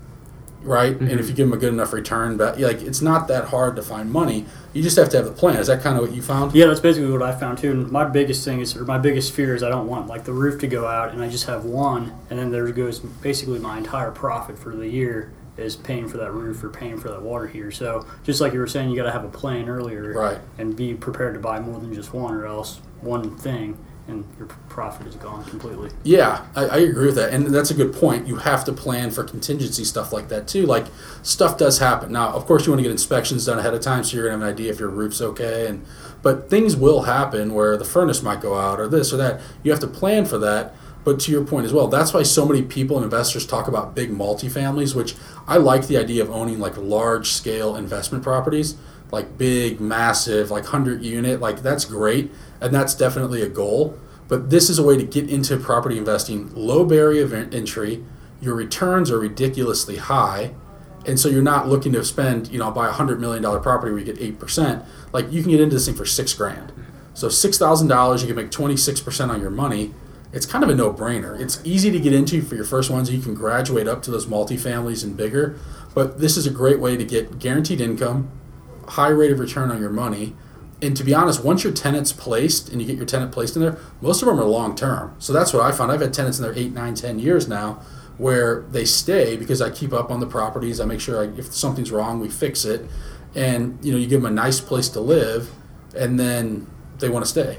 right? 0.62 0.94
Mm-hmm. 0.94 1.08
And 1.08 1.20
if 1.20 1.28
you 1.28 1.34
give 1.34 1.48
them 1.48 1.56
a 1.56 1.60
good 1.60 1.72
enough 1.72 1.92
return, 1.92 2.36
but 2.36 2.60
like 2.60 2.82
it's 2.82 3.00
not 3.00 3.28
that 3.28 3.46
hard 3.46 3.76
to 3.76 3.82
find 3.82 4.10
money. 4.10 4.46
You 4.72 4.82
just 4.82 4.96
have 4.96 5.08
to 5.10 5.16
have 5.16 5.26
the 5.26 5.32
plan. 5.32 5.56
Is 5.56 5.66
that 5.66 5.82
kind 5.82 5.96
of 5.96 6.02
what 6.02 6.12
you 6.12 6.22
found? 6.22 6.54
Yeah, 6.54 6.66
that's 6.66 6.80
basically 6.80 7.10
what 7.10 7.22
I 7.22 7.32
found 7.32 7.58
too. 7.58 7.72
And 7.72 7.90
my 7.90 8.04
biggest 8.04 8.44
thing 8.44 8.60
is, 8.60 8.76
or 8.76 8.84
my 8.84 8.98
biggest 8.98 9.32
fear 9.32 9.54
is, 9.54 9.62
I 9.62 9.68
don't 9.68 9.86
want 9.86 10.06
like 10.06 10.24
the 10.24 10.32
roof 10.32 10.60
to 10.60 10.66
go 10.66 10.86
out, 10.86 11.12
and 11.12 11.22
I 11.22 11.28
just 11.28 11.46
have 11.46 11.64
one, 11.64 12.12
and 12.28 12.38
then 12.38 12.50
there 12.50 12.70
goes 12.72 13.00
basically 13.00 13.58
my 13.58 13.78
entire 13.78 14.10
profit 14.10 14.58
for 14.58 14.74
the 14.74 14.88
year 14.88 15.32
is 15.56 15.76
paying 15.76 16.08
for 16.08 16.16
that 16.16 16.32
roof 16.32 16.62
or 16.64 16.70
paying 16.70 16.98
for 16.98 17.08
that 17.10 17.20
water 17.20 17.46
heater. 17.46 17.70
So 17.70 18.06
just 18.24 18.40
like 18.40 18.52
you 18.52 18.60
were 18.60 18.66
saying, 18.66 18.88
you 18.88 18.96
got 18.96 19.02
to 19.04 19.12
have 19.12 19.24
a 19.24 19.28
plan 19.28 19.68
earlier, 19.68 20.12
right? 20.12 20.38
And 20.58 20.76
be 20.76 20.94
prepared 20.94 21.34
to 21.34 21.40
buy 21.40 21.60
more 21.60 21.78
than 21.80 21.92
just 21.92 22.14
one, 22.14 22.34
or 22.34 22.46
else 22.46 22.80
one 23.00 23.36
thing 23.36 23.76
and 24.10 24.24
your 24.38 24.48
profit 24.68 25.06
is 25.06 25.16
gone 25.16 25.44
completely. 25.44 25.90
Yeah, 26.02 26.46
I, 26.54 26.64
I, 26.64 26.76
agree 26.78 27.06
with 27.06 27.14
that, 27.16 27.32
and 27.32 27.46
that's 27.46 27.70
a 27.70 27.74
good 27.74 27.92
point. 27.92 28.26
You 28.26 28.36
have 28.36 28.64
to 28.64 28.72
plan 28.72 29.11
for 29.11 29.25
contingency 29.25 29.85
stuff 29.85 30.12
like 30.12 30.28
that 30.28 30.49
too. 30.49 30.66
Like 30.66 30.87
stuff 31.23 31.56
does 31.56 31.78
happen. 31.78 32.12
Now, 32.12 32.30
of 32.30 32.46
course, 32.46 32.66
you 32.66 32.73
want 32.73 32.80
to 32.80 32.82
get 32.82 32.92
inspections 32.92 33.46
done 33.46 33.58
ahead 33.58 33.75
of 33.75 33.80
time, 33.80 34.04
so 34.04 34.16
you're 34.16 34.26
gonna 34.28 34.38
have 34.38 34.49
an 34.49 34.52
idea 34.52 34.70
if 34.73 34.80
your 34.80 34.90
roof's 34.90 35.20
okay. 35.20 35.66
And 35.66 35.85
but 36.23 36.50
things 36.50 36.76
will 36.76 37.02
happen 37.02 37.54
where 37.54 37.76
the 37.76 37.85
furnace 37.85 38.23
might 38.23 38.40
go 38.40 38.56
out 38.56 38.80
or 38.80 38.88
this 38.88 39.12
or 39.12 39.16
that. 39.16 39.40
You 39.62 39.70
have 39.70 39.80
to 39.80 39.87
plan 39.87 40.26
for 40.26 40.38
that. 40.38 40.75
But 41.02 41.18
to 41.20 41.32
your 41.32 41.44
point 41.44 41.64
as 41.64 41.73
well, 41.73 41.88
that's 41.88 42.12
why 42.12 42.23
so 42.25 42.44
many 42.44 42.61
people 42.61 42.96
and 42.96 43.04
investors 43.04 43.46
talk 43.46 43.68
about 43.68 43.94
big 43.94 44.11
multifamilies, 44.11 44.94
which 44.94 45.14
I 45.49 45.56
like 45.56 45.87
the 45.87 45.96
idea 45.96 46.23
of 46.23 46.30
owning 46.30 46.58
like 46.58 46.76
large 46.76 47.30
scale 47.30 47.75
investment 47.75 48.23
properties, 48.23 48.76
like 49.12 49.37
big, 49.38 49.81
massive, 49.81 50.50
like 50.50 50.64
100 50.64 51.02
unit, 51.02 51.40
like 51.40 51.62
that's 51.62 51.85
great 51.85 52.31
and 52.61 52.75
that's 52.75 52.95
definitely 52.95 53.43
a 53.43 53.49
goal. 53.49 53.99
But 54.29 54.50
this 54.50 54.71
is 54.71 54.79
a 54.79 54.83
way 54.83 54.97
to 54.97 55.02
get 55.02 55.29
into 55.29 55.57
property 55.57 55.99
investing, 55.99 56.55
low 56.55 56.85
barrier 56.85 57.25
of 57.25 57.33
entry. 57.33 58.05
Your 58.40 58.55
returns 58.55 59.11
are 59.11 59.19
ridiculously 59.19 59.97
high, 59.97 60.55
and 61.05 61.19
so 61.19 61.29
you're 61.29 61.43
not 61.43 61.69
looking 61.69 61.93
to 61.93 62.05
spend, 62.05 62.49
you 62.49 62.59
know, 62.59 62.71
buy 62.71 62.88
a 62.88 62.93
hundred 62.93 63.21
million 63.21 63.43
dollar 63.43 63.59
property 63.59 63.90
where 63.93 64.00
you 64.00 64.07
get 64.07 64.21
eight 64.21 64.38
percent. 64.38 64.85
Like 65.12 65.33
you 65.33 65.43
can 65.43 65.50
get 65.50 65.61
into 65.61 65.75
this 65.75 65.87
thing 65.87 65.97
for 65.97 66.07
six 66.07 66.33
grand. 66.33 66.73
So 67.14 67.29
six 67.29 67.59
thousand 67.59 67.88
dollars, 67.88 68.23
you 68.23 68.29
can 68.29 68.37
make 68.37 68.50
twenty 68.52 68.76
six 68.76 69.00
percent 69.00 69.31
on 69.31 69.40
your 69.40 69.50
money. 69.50 69.93
It's 70.33 70.47
kind 70.47 70.62
of 70.62 70.71
a 70.71 70.76
no 70.76 70.93
brainer. 70.93 71.38
It's 71.40 71.61
easy 71.64 71.90
to 71.90 71.99
get 71.99 72.12
into 72.12 72.40
for 72.40 72.55
your 72.55 72.64
first 72.64 72.88
ones. 72.88 73.11
You 73.11 73.21
can 73.21 73.35
graduate 73.35 73.88
up 73.88 74.00
to 74.02 74.12
those 74.12 74.26
multifamilies 74.26 75.02
and 75.02 75.17
bigger, 75.17 75.59
but 75.93 76.21
this 76.21 76.37
is 76.37 76.47
a 76.47 76.50
great 76.50 76.79
way 76.79 76.97
to 76.97 77.05
get 77.05 77.40
guaranteed 77.40 77.81
income, 77.81 78.31
high 78.90 79.09
rate 79.09 79.32
of 79.32 79.38
return 79.38 79.70
on 79.70 79.80
your 79.80 79.90
money 79.90 80.35
and 80.82 80.97
to 80.97 81.04
be 81.04 81.14
honest, 81.14 81.44
once 81.44 81.62
your 81.62 81.73
tenant's 81.73 82.12
placed 82.12 82.70
and 82.70 82.80
you 82.80 82.87
get 82.87 82.97
your 82.97 83.04
tenant 83.04 83.32
placed 83.32 83.54
in 83.54 83.62
there, 83.62 83.78
most 84.00 84.23
of 84.23 84.28
them 84.28 84.40
are 84.40 84.44
long 84.44 84.75
term. 84.75 85.14
So 85.18 85.32
that's 85.32 85.52
what 85.52 85.62
I 85.62 85.73
found. 85.73 85.92
I've 85.92 86.00
had 86.00 86.14
tenants 86.14 86.38
in 86.38 86.44
there 86.44 86.56
eight, 86.56 86.73
nine, 86.73 86.94
ten 86.94 87.18
years 87.18 87.49
now 87.49 87.82
where 88.16 88.62
they 88.70 88.85
stay 88.85 89.37
because 89.37 89.61
I 89.62 89.70
keep 89.70 89.92
up 89.92 90.11
on 90.11 90.20
the 90.20 90.26
properties. 90.26 90.80
I 90.80 90.85
make 90.85 91.00
sure 91.00 91.23
I, 91.23 91.38
if 91.38 91.52
something's 91.54 91.90
wrong, 91.90 92.20
we 92.20 92.28
fix 92.28 92.64
it. 92.64 92.87
And 93.35 93.78
you 93.85 93.92
know, 93.92 93.99
you 93.99 94.06
give 94.06 94.23
them 94.23 94.32
a 94.32 94.35
nice 94.35 94.61
place 94.61 94.88
to 94.90 95.00
live, 95.00 95.50
and 95.97 96.18
then 96.18 96.66
they 96.99 97.09
want 97.09 97.25
to 97.25 97.30
stay. 97.30 97.59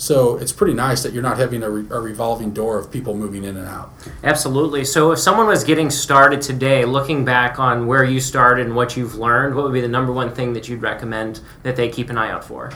So 0.00 0.38
it's 0.38 0.50
pretty 0.50 0.72
nice 0.72 1.02
that 1.02 1.12
you're 1.12 1.22
not 1.22 1.36
having 1.36 1.62
a, 1.62 1.68
re- 1.68 1.86
a, 1.90 2.00
revolving 2.00 2.52
door 2.54 2.78
of 2.78 2.90
people 2.90 3.14
moving 3.14 3.44
in 3.44 3.58
and 3.58 3.68
out. 3.68 3.92
Absolutely. 4.24 4.82
So 4.82 5.12
if 5.12 5.18
someone 5.18 5.46
was 5.46 5.62
getting 5.62 5.90
started 5.90 6.40
today, 6.40 6.86
looking 6.86 7.22
back 7.22 7.58
on 7.58 7.86
where 7.86 8.02
you 8.02 8.18
started 8.18 8.64
and 8.64 8.74
what 8.74 8.96
you've 8.96 9.16
learned, 9.16 9.54
what 9.54 9.64
would 9.64 9.74
be 9.74 9.82
the 9.82 9.88
number 9.88 10.10
one 10.10 10.34
thing 10.34 10.54
that 10.54 10.70
you'd 10.70 10.80
recommend 10.80 11.42
that 11.64 11.76
they 11.76 11.90
keep 11.90 12.08
an 12.08 12.16
eye 12.16 12.30
out 12.30 12.42
for? 12.42 12.72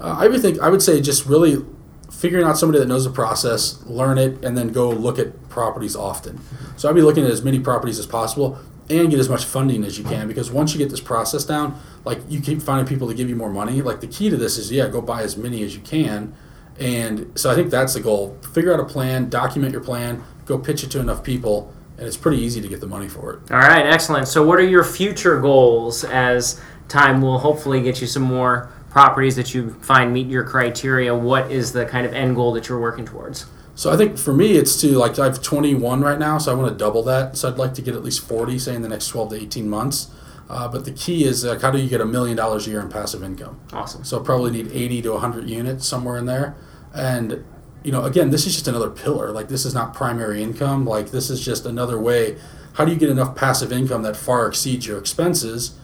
Uh, 0.00 0.18
I 0.20 0.28
would 0.28 0.40
think 0.40 0.60
I 0.60 0.68
would 0.68 0.80
say 0.80 1.00
just 1.00 1.26
really 1.26 1.64
figuring 2.12 2.44
out 2.44 2.56
somebody 2.56 2.78
that 2.78 2.86
knows 2.86 3.02
the 3.02 3.10
process, 3.10 3.84
learn 3.86 4.16
it, 4.16 4.44
and 4.44 4.56
then 4.56 4.68
go 4.68 4.88
look 4.88 5.18
at 5.18 5.48
properties 5.48 5.96
often. 5.96 6.40
So 6.76 6.88
I'd 6.88 6.94
be 6.94 7.02
looking 7.02 7.24
at 7.24 7.30
as 7.32 7.42
many 7.42 7.58
properties 7.58 7.98
as 7.98 8.06
possible. 8.06 8.56
and 8.88 9.10
get 9.10 9.18
as 9.18 9.28
much 9.28 9.44
funding 9.44 9.82
as 9.84 9.98
you 9.98 10.04
can 10.04 10.28
because 10.28 10.50
once 10.50 10.72
you 10.74 10.78
get 10.78 10.90
this 10.90 11.00
process 11.00 11.44
down, 11.44 11.78
like 12.04 12.20
you 12.28 12.40
keep 12.40 12.62
finding 12.62 12.86
people 12.86 13.08
to 13.08 13.14
give 13.14 13.28
you 13.28 13.34
more 13.34 13.50
money. 13.50 13.82
Like 13.82 14.00
the 14.00 14.06
key 14.06 14.30
to 14.30 14.36
this 14.36 14.56
is 14.56 14.70
yeah, 14.70 14.86
go 14.86 15.02
buy 15.02 15.22
as 15.22 15.36
many 15.36 15.64
as 15.64 15.74
you 15.74 15.82
can. 15.82 16.34
And 16.78 17.38
so 17.38 17.50
I 17.50 17.54
think 17.54 17.70
that's 17.70 17.94
the 17.94 18.00
goal. 18.00 18.38
Figure 18.52 18.72
out 18.72 18.80
a 18.80 18.84
plan, 18.84 19.28
document 19.28 19.72
your 19.72 19.82
plan, 19.82 20.22
go 20.46 20.58
pitch 20.58 20.84
it 20.84 20.90
to 20.92 21.00
enough 21.00 21.24
people, 21.24 21.72
and 21.96 22.06
it's 22.06 22.16
pretty 22.16 22.38
easy 22.38 22.60
to 22.60 22.68
get 22.68 22.80
the 22.80 22.86
money 22.86 23.08
for 23.08 23.34
it. 23.34 23.50
All 23.50 23.58
right, 23.58 23.84
excellent. 23.84 24.28
So, 24.28 24.46
what 24.46 24.58
are 24.58 24.66
your 24.66 24.84
future 24.84 25.40
goals 25.40 26.04
as 26.04 26.60
time 26.88 27.20
will 27.20 27.38
hopefully 27.38 27.82
get 27.82 28.00
you 28.00 28.06
some 28.06 28.22
more 28.22 28.70
properties 28.90 29.36
that 29.36 29.54
you 29.54 29.70
find 29.80 30.12
meet 30.12 30.28
your 30.28 30.44
criteria? 30.44 31.14
What 31.14 31.50
is 31.50 31.72
the 31.72 31.86
kind 31.86 32.06
of 32.06 32.12
end 32.12 32.36
goal 32.36 32.52
that 32.52 32.68
you're 32.68 32.80
working 32.80 33.04
towards? 33.04 33.46
So 33.78 33.92
I 33.92 33.96
think 33.96 34.18
for 34.18 34.32
me, 34.32 34.56
it's 34.56 34.80
to 34.80 34.98
like 34.98 35.16
I 35.20 35.24
have 35.26 35.40
21 35.40 36.00
right 36.00 36.18
now, 36.18 36.38
so 36.38 36.50
I 36.50 36.54
want 36.56 36.68
to 36.72 36.76
double 36.76 37.04
that. 37.04 37.36
So 37.36 37.48
I'd 37.48 37.58
like 37.58 37.74
to 37.74 37.82
get 37.82 37.94
at 37.94 38.02
least 38.02 38.26
40, 38.26 38.58
say 38.58 38.74
in 38.74 38.82
the 38.82 38.88
next 38.88 39.06
12 39.06 39.30
to 39.30 39.36
18 39.36 39.68
months. 39.68 40.10
Uh, 40.50 40.66
but 40.66 40.84
the 40.84 40.90
key 40.90 41.22
is 41.22 41.44
like, 41.44 41.60
how 41.60 41.70
do 41.70 41.78
you 41.78 41.88
get 41.88 42.00
a 42.00 42.04
million 42.04 42.36
dollars 42.36 42.66
a 42.66 42.70
year 42.70 42.80
in 42.80 42.88
passive 42.88 43.22
income? 43.22 43.60
Awesome. 43.72 44.02
So 44.02 44.20
I 44.20 44.24
probably 44.24 44.50
need 44.50 44.72
80 44.72 45.02
to 45.02 45.12
100 45.12 45.48
units 45.48 45.86
somewhere 45.86 46.16
in 46.16 46.26
there. 46.26 46.56
And 46.94 47.44
you 47.82 47.92
know, 47.92 48.04
again, 48.04 48.30
this 48.30 48.46
is 48.46 48.54
just 48.54 48.68
another 48.68 48.90
pillar. 48.90 49.30
Like 49.30 49.48
this 49.48 49.64
is 49.64 49.74
not 49.74 49.94
primary 49.94 50.42
income. 50.42 50.84
Like 50.84 51.10
this 51.10 51.30
is 51.30 51.44
just 51.44 51.64
another 51.64 51.98
way. 51.98 52.38
How 52.74 52.84
do 52.84 52.92
you 52.92 52.98
get 52.98 53.10
enough 53.10 53.34
passive 53.34 53.72
income 53.72 54.02
that 54.02 54.16
far 54.16 54.46
exceeds 54.46 54.86
your 54.86 54.98
expenses? 54.98 55.76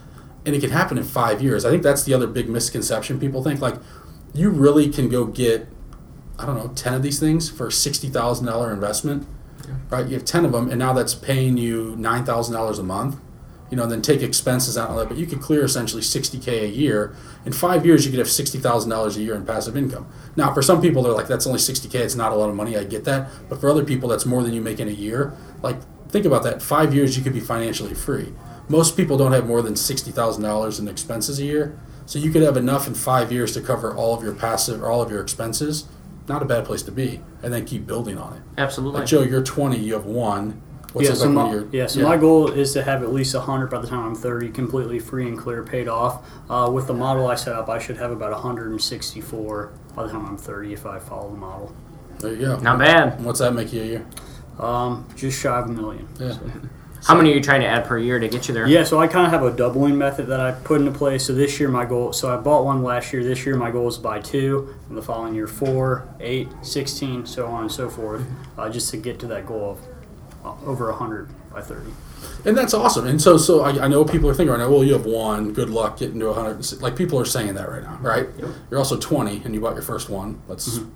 And 0.46 0.54
it 0.54 0.60
can 0.60 0.70
happen 0.70 0.98
in 0.98 1.04
five 1.04 1.40
years. 1.40 1.64
I 1.64 1.70
think 1.70 1.82
that's 1.82 2.04
the 2.04 2.12
other 2.12 2.26
big 2.26 2.48
misconception 2.48 3.18
people 3.18 3.42
think. 3.42 3.60
Like 3.60 3.76
you 4.34 4.50
really 4.50 4.88
can 4.88 5.08
go 5.08 5.24
get 5.24 5.68
I 6.38 6.46
don't 6.46 6.56
know, 6.56 6.68
10 6.74 6.94
of 6.94 7.02
these 7.02 7.20
things 7.20 7.48
for 7.48 7.68
$60,000 7.68 8.72
investment, 8.72 9.26
yeah. 9.66 9.74
right? 9.88 10.06
You 10.06 10.14
have 10.14 10.24
10 10.24 10.44
of 10.44 10.52
them, 10.52 10.68
and 10.68 10.78
now 10.78 10.92
that's 10.92 11.14
paying 11.14 11.56
you 11.56 11.94
$9,000 11.96 12.78
a 12.78 12.82
month. 12.82 13.20
You 13.74 13.80
know, 13.80 13.88
then 13.88 14.02
take 14.02 14.22
expenses 14.22 14.78
out 14.78 14.90
of 14.90 14.96
that, 14.98 15.08
but 15.08 15.16
you 15.16 15.26
could 15.26 15.40
clear 15.40 15.64
essentially 15.64 16.00
60K 16.00 16.62
a 16.62 16.68
year. 16.68 17.16
In 17.44 17.50
five 17.50 17.84
years, 17.84 18.04
you 18.04 18.12
could 18.12 18.20
have 18.20 18.28
$60,000 18.28 19.16
a 19.16 19.20
year 19.20 19.34
in 19.34 19.44
passive 19.44 19.76
income. 19.76 20.06
Now, 20.36 20.54
for 20.54 20.62
some 20.62 20.80
people, 20.80 21.02
they're 21.02 21.12
like, 21.12 21.26
that's 21.26 21.44
only 21.44 21.58
60K, 21.58 21.96
it's 21.96 22.14
not 22.14 22.30
a 22.30 22.36
lot 22.36 22.48
of 22.48 22.54
money, 22.54 22.76
I 22.76 22.84
get 22.84 23.02
that. 23.06 23.28
But 23.48 23.60
for 23.60 23.68
other 23.68 23.84
people, 23.84 24.08
that's 24.08 24.26
more 24.26 24.44
than 24.44 24.52
you 24.52 24.60
make 24.60 24.78
in 24.78 24.86
a 24.86 24.92
year. 24.92 25.32
Like, 25.60 25.78
think 26.08 26.24
about 26.24 26.44
that. 26.44 26.62
Five 26.62 26.94
years, 26.94 27.16
you 27.16 27.24
could 27.24 27.32
be 27.32 27.40
financially 27.40 27.94
free. 27.94 28.32
Most 28.68 28.96
people 28.96 29.16
don't 29.16 29.32
have 29.32 29.44
more 29.44 29.60
than 29.60 29.74
$60,000 29.74 30.78
in 30.78 30.86
expenses 30.86 31.40
a 31.40 31.44
year. 31.44 31.76
So 32.06 32.20
you 32.20 32.30
could 32.30 32.42
have 32.42 32.56
enough 32.56 32.86
in 32.86 32.94
five 32.94 33.32
years 33.32 33.54
to 33.54 33.60
cover 33.60 33.92
all 33.92 34.14
of 34.14 34.22
your 34.22 34.36
passive 34.36 34.84
or 34.84 34.88
all 34.88 35.02
of 35.02 35.10
your 35.10 35.20
expenses 35.20 35.88
not 36.28 36.42
a 36.42 36.44
bad 36.46 36.64
place 36.64 36.82
to 36.82 36.92
be, 36.92 37.20
and 37.42 37.52
then 37.52 37.64
keep 37.66 37.86
building 37.86 38.16
on 38.18 38.34
it. 38.34 38.42
Absolutely. 38.56 39.00
Like 39.00 39.08
Joe, 39.08 39.22
you're 39.22 39.42
20, 39.42 39.78
you 39.78 39.94
have 39.94 40.06
one. 40.06 40.62
What's 40.94 41.08
yeah, 41.08 41.14
so 41.14 41.28
my, 41.28 41.64
yeah, 41.72 41.88
so 41.88 42.00
yeah. 42.00 42.06
my 42.06 42.16
goal 42.16 42.52
is 42.52 42.72
to 42.74 42.82
have 42.84 43.02
at 43.02 43.12
least 43.12 43.34
100 43.34 43.66
by 43.66 43.80
the 43.80 43.88
time 43.88 44.06
I'm 44.06 44.14
30, 44.14 44.50
completely 44.50 45.00
free 45.00 45.26
and 45.26 45.36
clear, 45.36 45.64
paid 45.64 45.88
off. 45.88 46.24
Uh, 46.48 46.70
with 46.72 46.86
the 46.86 46.94
model 46.94 47.26
I 47.26 47.34
set 47.34 47.52
up, 47.52 47.68
I 47.68 47.80
should 47.80 47.96
have 47.96 48.12
about 48.12 48.30
164 48.30 49.72
by 49.96 50.02
the 50.04 50.12
time 50.12 50.24
I'm 50.24 50.36
30 50.36 50.72
if 50.72 50.86
I 50.86 51.00
follow 51.00 51.32
the 51.32 51.36
model. 51.36 51.74
There 52.20 52.32
you 52.32 52.40
go. 52.42 52.58
Not 52.60 52.78
bad. 52.78 53.24
What's 53.24 53.40
that 53.40 53.52
make 53.54 53.72
you 53.72 53.82
a 53.82 53.86
year? 53.86 54.06
Um, 54.60 55.08
just 55.16 55.40
shy 55.40 55.58
of 55.58 55.68
a 55.68 55.72
million. 55.72 56.06
Yeah. 56.20 56.30
So. 56.30 56.50
How 57.06 57.14
many 57.14 57.32
are 57.32 57.34
you 57.34 57.42
trying 57.42 57.60
to 57.60 57.66
add 57.66 57.84
per 57.84 57.98
year 57.98 58.18
to 58.18 58.28
get 58.28 58.48
you 58.48 58.54
there? 58.54 58.66
Yeah, 58.66 58.84
so 58.84 58.98
I 58.98 59.08
kind 59.08 59.26
of 59.26 59.32
have 59.32 59.42
a 59.42 59.54
doubling 59.54 59.98
method 59.98 60.28
that 60.28 60.40
I 60.40 60.52
put 60.52 60.80
into 60.80 60.92
place. 60.92 61.26
So 61.26 61.34
this 61.34 61.60
year 61.60 61.68
my 61.68 61.84
goal, 61.84 62.14
so 62.14 62.32
I 62.32 62.40
bought 62.40 62.64
one 62.64 62.82
last 62.82 63.12
year. 63.12 63.22
This 63.22 63.44
year 63.44 63.56
my 63.56 63.70
goal 63.70 63.88
is 63.88 63.96
to 63.96 64.02
buy 64.02 64.20
two, 64.20 64.74
and 64.88 64.96
the 64.96 65.02
following 65.02 65.34
year 65.34 65.46
four, 65.46 66.08
eight, 66.20 66.48
16, 66.62 67.26
so 67.26 67.46
on 67.46 67.62
and 67.62 67.72
so 67.72 67.90
forth, 67.90 68.22
mm-hmm. 68.22 68.60
uh, 68.60 68.70
just 68.70 68.90
to 68.92 68.96
get 68.96 69.18
to 69.18 69.26
that 69.26 69.44
goal 69.44 69.72
of 69.72 69.93
over 70.44 70.90
100 70.90 71.28
by 71.52 71.60
30. 71.60 71.90
And 72.44 72.56
that's 72.56 72.74
awesome. 72.74 73.06
And 73.06 73.20
so, 73.20 73.36
so 73.36 73.62
I, 73.62 73.84
I, 73.84 73.88
know 73.88 74.04
people 74.04 74.28
are 74.28 74.34
thinking 74.34 74.50
right 74.50 74.58
now, 74.58 74.70
well, 74.70 74.84
you 74.84 74.92
have 74.92 75.06
one. 75.06 75.52
Good 75.52 75.70
luck 75.70 75.98
getting 75.98 76.20
to 76.20 76.26
100. 76.26 76.82
Like 76.82 76.96
people 76.96 77.18
are 77.18 77.24
saying 77.24 77.54
that 77.54 77.68
right 77.68 77.82
now, 77.82 77.98
right? 78.02 78.28
Yep. 78.38 78.48
You're 78.70 78.78
also 78.78 78.98
20, 78.98 79.42
and 79.44 79.54
you 79.54 79.60
bought 79.60 79.74
your 79.74 79.82
first 79.82 80.10
one. 80.10 80.40
That's 80.48 80.78
mm-hmm 80.78 80.90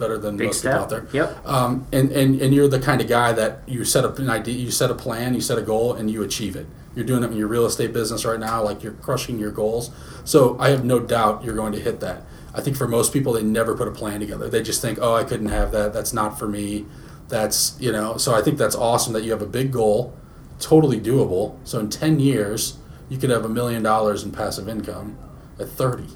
better 0.00 0.18
than 0.18 0.36
Big 0.36 0.48
most 0.48 0.58
step. 0.58 0.72
people 0.72 0.82
out 0.82 0.90
there. 0.90 1.06
Yep. 1.12 1.46
Um, 1.46 1.86
and, 1.92 2.10
and 2.10 2.40
and 2.40 2.52
you're 2.52 2.66
the 2.66 2.80
kind 2.80 3.00
of 3.00 3.06
guy 3.06 3.32
that 3.32 3.68
you 3.68 3.84
set 3.84 4.04
up 4.04 4.18
an 4.18 4.28
idea, 4.28 4.54
you 4.54 4.72
set 4.72 4.90
a 4.90 4.94
plan, 4.94 5.34
you 5.34 5.40
set 5.40 5.58
a 5.58 5.62
goal, 5.62 5.92
and 5.92 6.10
you 6.10 6.24
achieve 6.24 6.56
it. 6.56 6.66
You're 6.96 7.04
doing 7.04 7.22
it 7.22 7.30
in 7.30 7.36
your 7.36 7.46
real 7.46 7.66
estate 7.66 7.92
business 7.92 8.24
right 8.24 8.40
now, 8.40 8.64
like 8.64 8.82
you're 8.82 8.94
crushing 8.94 9.38
your 9.38 9.52
goals. 9.52 9.90
So 10.24 10.58
I 10.58 10.70
have 10.70 10.84
no 10.84 10.98
doubt 10.98 11.44
you're 11.44 11.54
going 11.54 11.72
to 11.74 11.78
hit 11.78 12.00
that. 12.00 12.22
I 12.52 12.60
think 12.60 12.76
for 12.76 12.88
most 12.88 13.12
people, 13.12 13.32
they 13.32 13.44
never 13.44 13.76
put 13.76 13.86
a 13.86 13.92
plan 13.92 14.18
together. 14.18 14.48
They 14.48 14.60
just 14.60 14.82
think, 14.82 14.98
oh, 15.00 15.14
I 15.14 15.22
couldn't 15.22 15.50
have 15.50 15.70
that. 15.70 15.92
That's 15.92 16.12
not 16.12 16.36
for 16.36 16.48
me. 16.48 16.86
That's 17.30 17.76
you 17.80 17.92
know. 17.92 18.16
So 18.16 18.34
I 18.34 18.42
think 18.42 18.58
that's 18.58 18.74
awesome 18.74 19.12
that 19.14 19.22
you 19.22 19.30
have 19.30 19.42
a 19.42 19.46
big 19.46 19.72
goal, 19.72 20.14
totally 20.58 21.00
doable. 21.00 21.56
So 21.64 21.78
in 21.78 21.88
ten 21.88 22.20
years, 22.20 22.78
you 23.08 23.16
could 23.16 23.30
have 23.30 23.44
a 23.44 23.48
million 23.48 23.82
dollars 23.82 24.24
in 24.24 24.32
passive 24.32 24.68
income 24.68 25.16
at 25.58 25.68
thirty. 25.68 26.08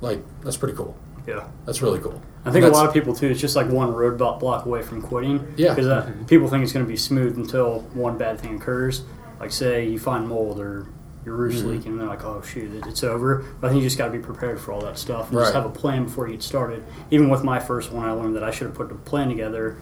Like 0.00 0.22
that's 0.42 0.56
pretty 0.56 0.76
cool. 0.76 0.96
Yeah, 1.26 1.48
that's 1.64 1.80
really 1.80 2.00
cool. 2.00 2.20
I 2.44 2.50
think 2.50 2.64
a 2.64 2.68
lot 2.68 2.86
of 2.86 2.94
people 2.94 3.14
too. 3.14 3.28
It's 3.28 3.40
just 3.40 3.54
like 3.54 3.68
one 3.68 3.92
roadblock 3.92 4.64
away 4.64 4.82
from 4.82 5.02
quitting. 5.02 5.54
Yeah, 5.56 5.74
because 5.74 5.86
uh, 5.86 6.12
people 6.26 6.48
think 6.48 6.64
it's 6.64 6.72
going 6.72 6.84
to 6.84 6.90
be 6.90 6.96
smooth 6.96 7.36
until 7.36 7.80
one 7.92 8.16
bad 8.18 8.40
thing 8.40 8.56
occurs. 8.56 9.02
Like 9.38 9.52
say 9.52 9.86
you 9.86 9.98
find 9.98 10.26
mold 10.26 10.58
or 10.58 10.88
your 11.24 11.36
roof's 11.36 11.58
mm-hmm. 11.58 11.68
leaking, 11.68 11.92
and 11.92 12.00
they're 12.00 12.08
like, 12.08 12.24
"Oh 12.24 12.40
shoot, 12.42 12.86
it's 12.86 13.04
over." 13.04 13.44
But 13.60 13.68
I 13.68 13.70
think 13.70 13.82
you 13.82 13.86
just 13.86 13.98
got 13.98 14.06
to 14.06 14.12
be 14.12 14.18
prepared 14.18 14.58
for 14.58 14.72
all 14.72 14.80
that 14.80 14.98
stuff. 14.98 15.28
And 15.28 15.36
right. 15.36 15.44
Just 15.44 15.54
have 15.54 15.66
a 15.66 15.70
plan 15.70 16.04
before 16.04 16.26
you 16.26 16.34
get 16.34 16.42
started. 16.42 16.82
Even 17.10 17.28
with 17.28 17.44
my 17.44 17.60
first 17.60 17.92
one, 17.92 18.08
I 18.08 18.12
learned 18.12 18.36
that 18.36 18.44
I 18.44 18.50
should 18.50 18.66
have 18.66 18.76
put 18.76 18.90
a 18.90 18.94
plan 18.94 19.28
together. 19.28 19.76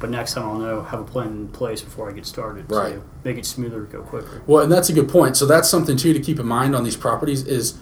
But 0.00 0.10
next 0.10 0.32
time 0.32 0.44
I'll 0.44 0.58
know 0.58 0.82
have 0.82 1.00
a 1.00 1.04
plan 1.04 1.28
in 1.28 1.48
place 1.48 1.82
before 1.82 2.10
I 2.10 2.12
get 2.12 2.26
started. 2.26 2.70
Right. 2.70 2.94
So 2.94 3.02
make 3.22 3.36
it 3.36 3.46
smoother, 3.46 3.82
go 3.82 4.02
quicker. 4.02 4.42
Well, 4.46 4.62
and 4.62 4.72
that's 4.72 4.88
a 4.88 4.92
good 4.94 5.08
point. 5.08 5.36
So 5.36 5.46
that's 5.46 5.68
something 5.68 5.96
too 5.96 6.12
to 6.14 6.20
keep 6.20 6.40
in 6.40 6.46
mind 6.46 6.74
on 6.74 6.84
these 6.84 6.96
properties 6.96 7.46
is 7.46 7.78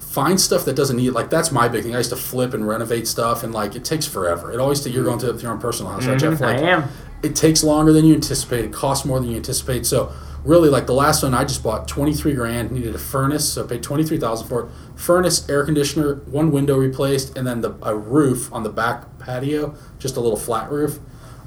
find 0.00 0.40
stuff 0.40 0.64
that 0.64 0.74
doesn't 0.74 0.96
need 0.96 1.10
like 1.10 1.30
that's 1.30 1.52
my 1.52 1.68
big 1.68 1.84
thing. 1.84 1.94
I 1.94 1.98
used 1.98 2.10
to 2.10 2.16
flip 2.16 2.52
and 2.52 2.66
renovate 2.66 3.06
stuff, 3.06 3.44
and 3.44 3.54
like 3.54 3.76
it 3.76 3.84
takes 3.84 4.06
forever. 4.06 4.52
It 4.52 4.58
always 4.58 4.86
you're 4.86 5.04
going 5.04 5.20
to 5.20 5.32
your 5.34 5.52
own 5.52 5.60
personal 5.60 5.92
house, 5.92 6.02
mm-hmm, 6.02 6.10
right, 6.10 6.20
Geoff? 6.20 6.40
Like, 6.40 6.56
I 6.56 6.68
am. 6.68 6.88
It 7.22 7.36
takes 7.36 7.62
longer 7.62 7.92
than 7.92 8.04
you 8.04 8.14
anticipate. 8.14 8.64
It 8.64 8.72
costs 8.72 9.04
more 9.04 9.20
than 9.20 9.30
you 9.30 9.36
anticipate. 9.36 9.86
So 9.86 10.12
really, 10.42 10.70
like 10.70 10.86
the 10.86 10.94
last 10.94 11.22
one, 11.22 11.34
I 11.34 11.44
just 11.44 11.62
bought 11.62 11.86
twenty 11.86 12.14
three 12.14 12.34
grand. 12.34 12.72
Needed 12.72 12.94
a 12.94 12.98
furnace, 12.98 13.52
so 13.52 13.64
I 13.64 13.68
paid 13.68 13.82
twenty 13.82 14.02
three 14.02 14.18
thousand 14.18 14.48
for 14.48 14.64
it. 14.64 14.72
Furnace, 14.96 15.48
air 15.48 15.64
conditioner, 15.64 16.16
one 16.26 16.50
window 16.50 16.76
replaced, 16.76 17.36
and 17.36 17.46
then 17.46 17.60
the 17.60 17.74
a 17.82 17.94
roof 17.94 18.52
on 18.52 18.64
the 18.64 18.70
back 18.70 19.18
patio, 19.18 19.76
just 19.98 20.16
a 20.16 20.20
little 20.20 20.38
flat 20.38 20.70
roof. 20.72 20.98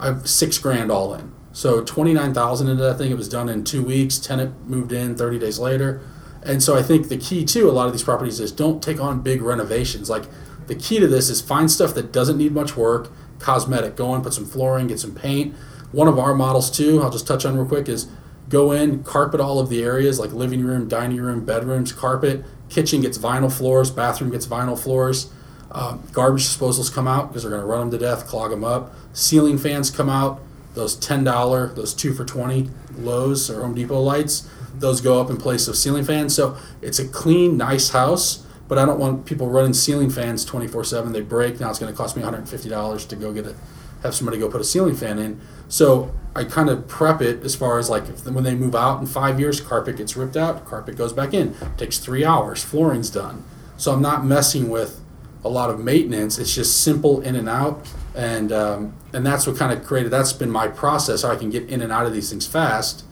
I 0.03 0.07
have 0.07 0.27
six 0.27 0.57
grand 0.57 0.91
all 0.91 1.13
in. 1.13 1.31
So 1.53 1.81
twenty 1.81 2.13
nine 2.13 2.33
thousand 2.33 2.67
into 2.67 2.83
that 2.83 2.97
thing. 2.97 3.09
It 3.09 3.17
was 3.17 3.29
done 3.29 3.47
in 3.47 3.63
two 3.63 3.81
weeks. 3.81 4.19
Tenant 4.19 4.67
moved 4.67 4.91
in 4.91 5.15
thirty 5.15 5.39
days 5.39 5.59
later. 5.59 6.01
And 6.45 6.61
so 6.61 6.75
I 6.75 6.83
think 6.83 7.07
the 7.07 7.15
key 7.15 7.45
to 7.45 7.69
a 7.69 7.71
lot 7.71 7.87
of 7.87 7.93
these 7.93 8.03
properties 8.03 8.41
is 8.41 8.51
don't 8.51 8.83
take 8.83 8.99
on 8.99 9.21
big 9.21 9.41
renovations. 9.41 10.09
Like 10.09 10.25
the 10.67 10.75
key 10.75 10.99
to 10.99 11.07
this 11.07 11.29
is 11.29 11.39
find 11.39 11.71
stuff 11.71 11.93
that 11.93 12.11
doesn't 12.11 12.37
need 12.37 12.51
much 12.51 12.75
work, 12.75 13.13
cosmetic. 13.39 13.95
Go 13.95 14.13
in, 14.13 14.21
put 14.21 14.33
some 14.33 14.45
flooring, 14.45 14.87
get 14.87 14.99
some 14.99 15.15
paint. 15.15 15.55
One 15.93 16.09
of 16.09 16.19
our 16.19 16.33
models 16.33 16.69
too, 16.69 17.01
I'll 17.01 17.09
just 17.09 17.25
touch 17.25 17.45
on 17.45 17.55
real 17.55 17.65
quick, 17.65 17.87
is 17.87 18.07
go 18.49 18.73
in, 18.73 19.03
carpet 19.03 19.39
all 19.39 19.59
of 19.59 19.69
the 19.69 19.83
areas 19.83 20.19
like 20.19 20.33
living 20.33 20.65
room, 20.65 20.89
dining 20.89 21.21
room, 21.21 21.45
bedrooms, 21.45 21.93
carpet. 21.93 22.43
Kitchen 22.67 22.99
gets 22.99 23.17
vinyl 23.17 23.51
floors, 23.51 23.89
bathroom 23.89 24.31
gets 24.31 24.45
vinyl 24.45 24.77
floors. 24.77 25.31
Uh, 25.73 25.97
garbage 26.11 26.43
disposals 26.43 26.93
come 26.93 27.07
out 27.07 27.29
because 27.29 27.43
they're 27.43 27.51
going 27.51 27.63
to 27.63 27.67
run 27.67 27.89
them 27.89 27.91
to 27.91 27.97
death, 27.97 28.27
clog 28.27 28.51
them 28.51 28.63
up. 28.63 28.93
Ceiling 29.13 29.57
fans 29.57 29.89
come 29.89 30.09
out. 30.09 30.39
Those 30.75 30.95
ten 30.95 31.23
dollar, 31.23 31.67
those 31.67 31.93
two 31.93 32.13
for 32.13 32.25
twenty 32.25 32.69
Lowe's 32.95 33.49
or 33.49 33.61
Home 33.61 33.75
Depot 33.75 33.99
lights 33.99 34.49
those 34.75 35.01
go 35.01 35.19
up 35.19 35.29
in 35.29 35.37
place 35.37 35.67
of 35.67 35.75
ceiling 35.75 36.03
fans. 36.03 36.35
So 36.35 36.57
it's 36.81 36.99
a 36.99 37.07
clean, 37.07 37.57
nice 37.57 37.89
house, 37.89 38.45
but 38.67 38.77
I 38.77 38.85
don't 38.85 38.99
want 38.99 39.25
people 39.25 39.47
running 39.49 39.73
ceiling 39.73 40.09
fans 40.09 40.45
24 40.45 40.83
7. 40.83 41.13
They 41.13 41.21
break. 41.21 41.59
Now 41.59 41.69
it's 41.69 41.79
going 41.79 41.91
to 41.91 41.97
cost 41.97 42.15
me 42.15 42.23
$150 42.23 43.07
to 43.07 43.15
go 43.15 43.33
get 43.33 43.45
it, 43.45 43.55
have 44.01 44.15
somebody 44.15 44.37
go 44.37 44.49
put 44.49 44.61
a 44.61 44.65
ceiling 44.65 44.95
fan 44.95 45.19
in. 45.19 45.41
So 45.67 46.13
I 46.35 46.43
kind 46.43 46.69
of 46.69 46.87
prep 46.87 47.21
it 47.21 47.43
as 47.43 47.55
far 47.55 47.79
as 47.79 47.89
like 47.89 48.07
if, 48.09 48.25
when 48.25 48.43
they 48.43 48.55
move 48.55 48.75
out 48.75 48.99
in 48.99 49.07
five 49.07 49.39
years, 49.39 49.61
carpet 49.61 49.97
gets 49.97 50.15
ripped 50.15 50.37
out, 50.37 50.65
carpet 50.65 50.95
goes 50.95 51.13
back 51.13 51.33
in. 51.33 51.55
Takes 51.77 51.99
three 51.99 52.25
hours, 52.25 52.63
flooring's 52.63 53.09
done. 53.09 53.43
So 53.77 53.91
I'm 53.91 54.01
not 54.01 54.25
messing 54.25 54.69
with 54.69 54.99
a 55.43 55.49
lot 55.49 55.69
of 55.69 55.79
maintenance. 55.79 56.37
It's 56.39 56.53
just 56.53 56.81
simple 56.83 57.21
in 57.21 57.35
and 57.35 57.49
out. 57.49 57.85
And, 58.15 58.51
um, 58.51 58.93
and 59.11 59.25
that's 59.25 59.47
what 59.47 59.57
kind 59.57 59.77
of 59.77 59.85
created, 59.85 60.11
that's 60.11 60.33
been 60.33 60.51
my 60.51 60.67
process, 60.67 61.23
how 61.23 61.31
I 61.31 61.35
can 61.35 61.49
get 61.49 61.69
in 61.69 61.81
and 61.81 61.91
out 61.91 62.05
of 62.05 62.13
these 62.13 62.29
things 62.29 62.45
fast 62.45 63.03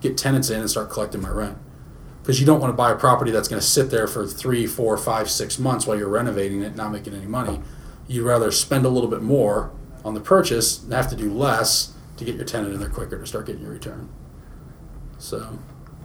get 0.00 0.16
tenants 0.16 0.50
in 0.50 0.60
and 0.60 0.70
start 0.70 0.90
collecting 0.90 1.20
my 1.20 1.28
rent. 1.28 1.58
Because 2.22 2.40
you 2.40 2.46
don't 2.46 2.60
want 2.60 2.72
to 2.72 2.76
buy 2.76 2.90
a 2.90 2.96
property 2.96 3.30
that's 3.30 3.48
going 3.48 3.60
to 3.60 3.66
sit 3.66 3.90
there 3.90 4.06
for 4.06 4.26
three, 4.26 4.66
four, 4.66 4.96
five, 4.96 5.30
six 5.30 5.58
months 5.58 5.86
while 5.86 5.96
you're 5.96 6.08
renovating 6.08 6.62
it, 6.62 6.76
not 6.76 6.92
making 6.92 7.14
any 7.14 7.26
money. 7.26 7.60
You'd 8.06 8.24
rather 8.24 8.50
spend 8.50 8.84
a 8.84 8.88
little 8.88 9.08
bit 9.08 9.22
more 9.22 9.72
on 10.04 10.14
the 10.14 10.20
purchase 10.20 10.82
and 10.82 10.92
have 10.92 11.08
to 11.10 11.16
do 11.16 11.32
less 11.32 11.94
to 12.16 12.24
get 12.24 12.34
your 12.34 12.44
tenant 12.44 12.74
in 12.74 12.80
there 12.80 12.90
quicker 12.90 13.18
to 13.18 13.26
start 13.26 13.46
getting 13.46 13.62
your 13.62 13.72
return. 13.72 14.08
So 15.18 15.58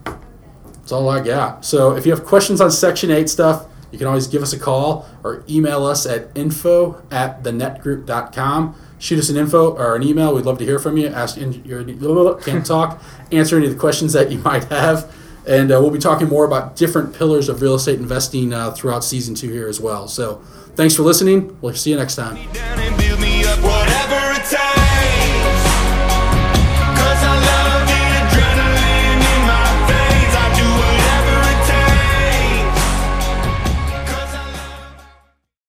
that's 0.06 0.92
all 0.92 1.10
I 1.10 1.22
got. 1.22 1.66
So 1.66 1.96
if 1.96 2.06
you 2.06 2.12
have 2.14 2.26
questions 2.26 2.62
on 2.62 2.72
Section 2.72 3.12
8 3.12 3.30
stuff, 3.30 3.66
you 3.96 4.00
can 4.00 4.08
always 4.08 4.28
give 4.28 4.42
us 4.42 4.52
a 4.52 4.60
call 4.60 5.08
or 5.24 5.46
email 5.48 5.86
us 5.86 6.06
at 6.06 6.28
info 6.36 7.02
at 7.10 7.44
thenettgroup.com. 7.44 8.76
shoot 9.00 9.20
us 9.20 9.30
an 9.30 9.38
info 9.38 9.72
or 9.72 9.96
an 9.96 10.04
email. 10.04 10.36
We'd 10.36 10.44
love 10.44 10.58
to 10.58 10.66
hear 10.66 10.80
from 10.80 10.98
you. 10.98 11.08
Ask 11.08 11.38
your 11.38 11.82
can't 12.36 12.66
talk. 12.66 13.02
Answer 13.32 13.56
any 13.56 13.68
of 13.68 13.72
the 13.72 13.80
questions 13.80 14.12
that 14.12 14.34
you 14.34 14.40
might 14.50 14.66
have, 14.66 15.10
and 15.48 15.72
uh, 15.72 15.80
we'll 15.80 15.92
be 15.92 16.00
talking 16.00 16.28
more 16.28 16.44
about 16.44 16.76
different 16.76 17.16
pillars 17.16 17.48
of 17.48 17.62
real 17.62 17.76
estate 17.76 18.00
investing 18.00 18.52
uh, 18.52 18.72
throughout 18.72 19.06
season 19.06 19.34
two 19.34 19.50
here 19.50 19.70
as 19.70 19.80
well. 19.80 20.10
So, 20.10 20.42
thanks 20.76 20.94
for 20.94 21.04
listening. 21.04 21.58
We'll 21.62 21.74
see 21.74 21.92
you 21.92 21.96
next 21.96 22.18
time. 22.18 22.36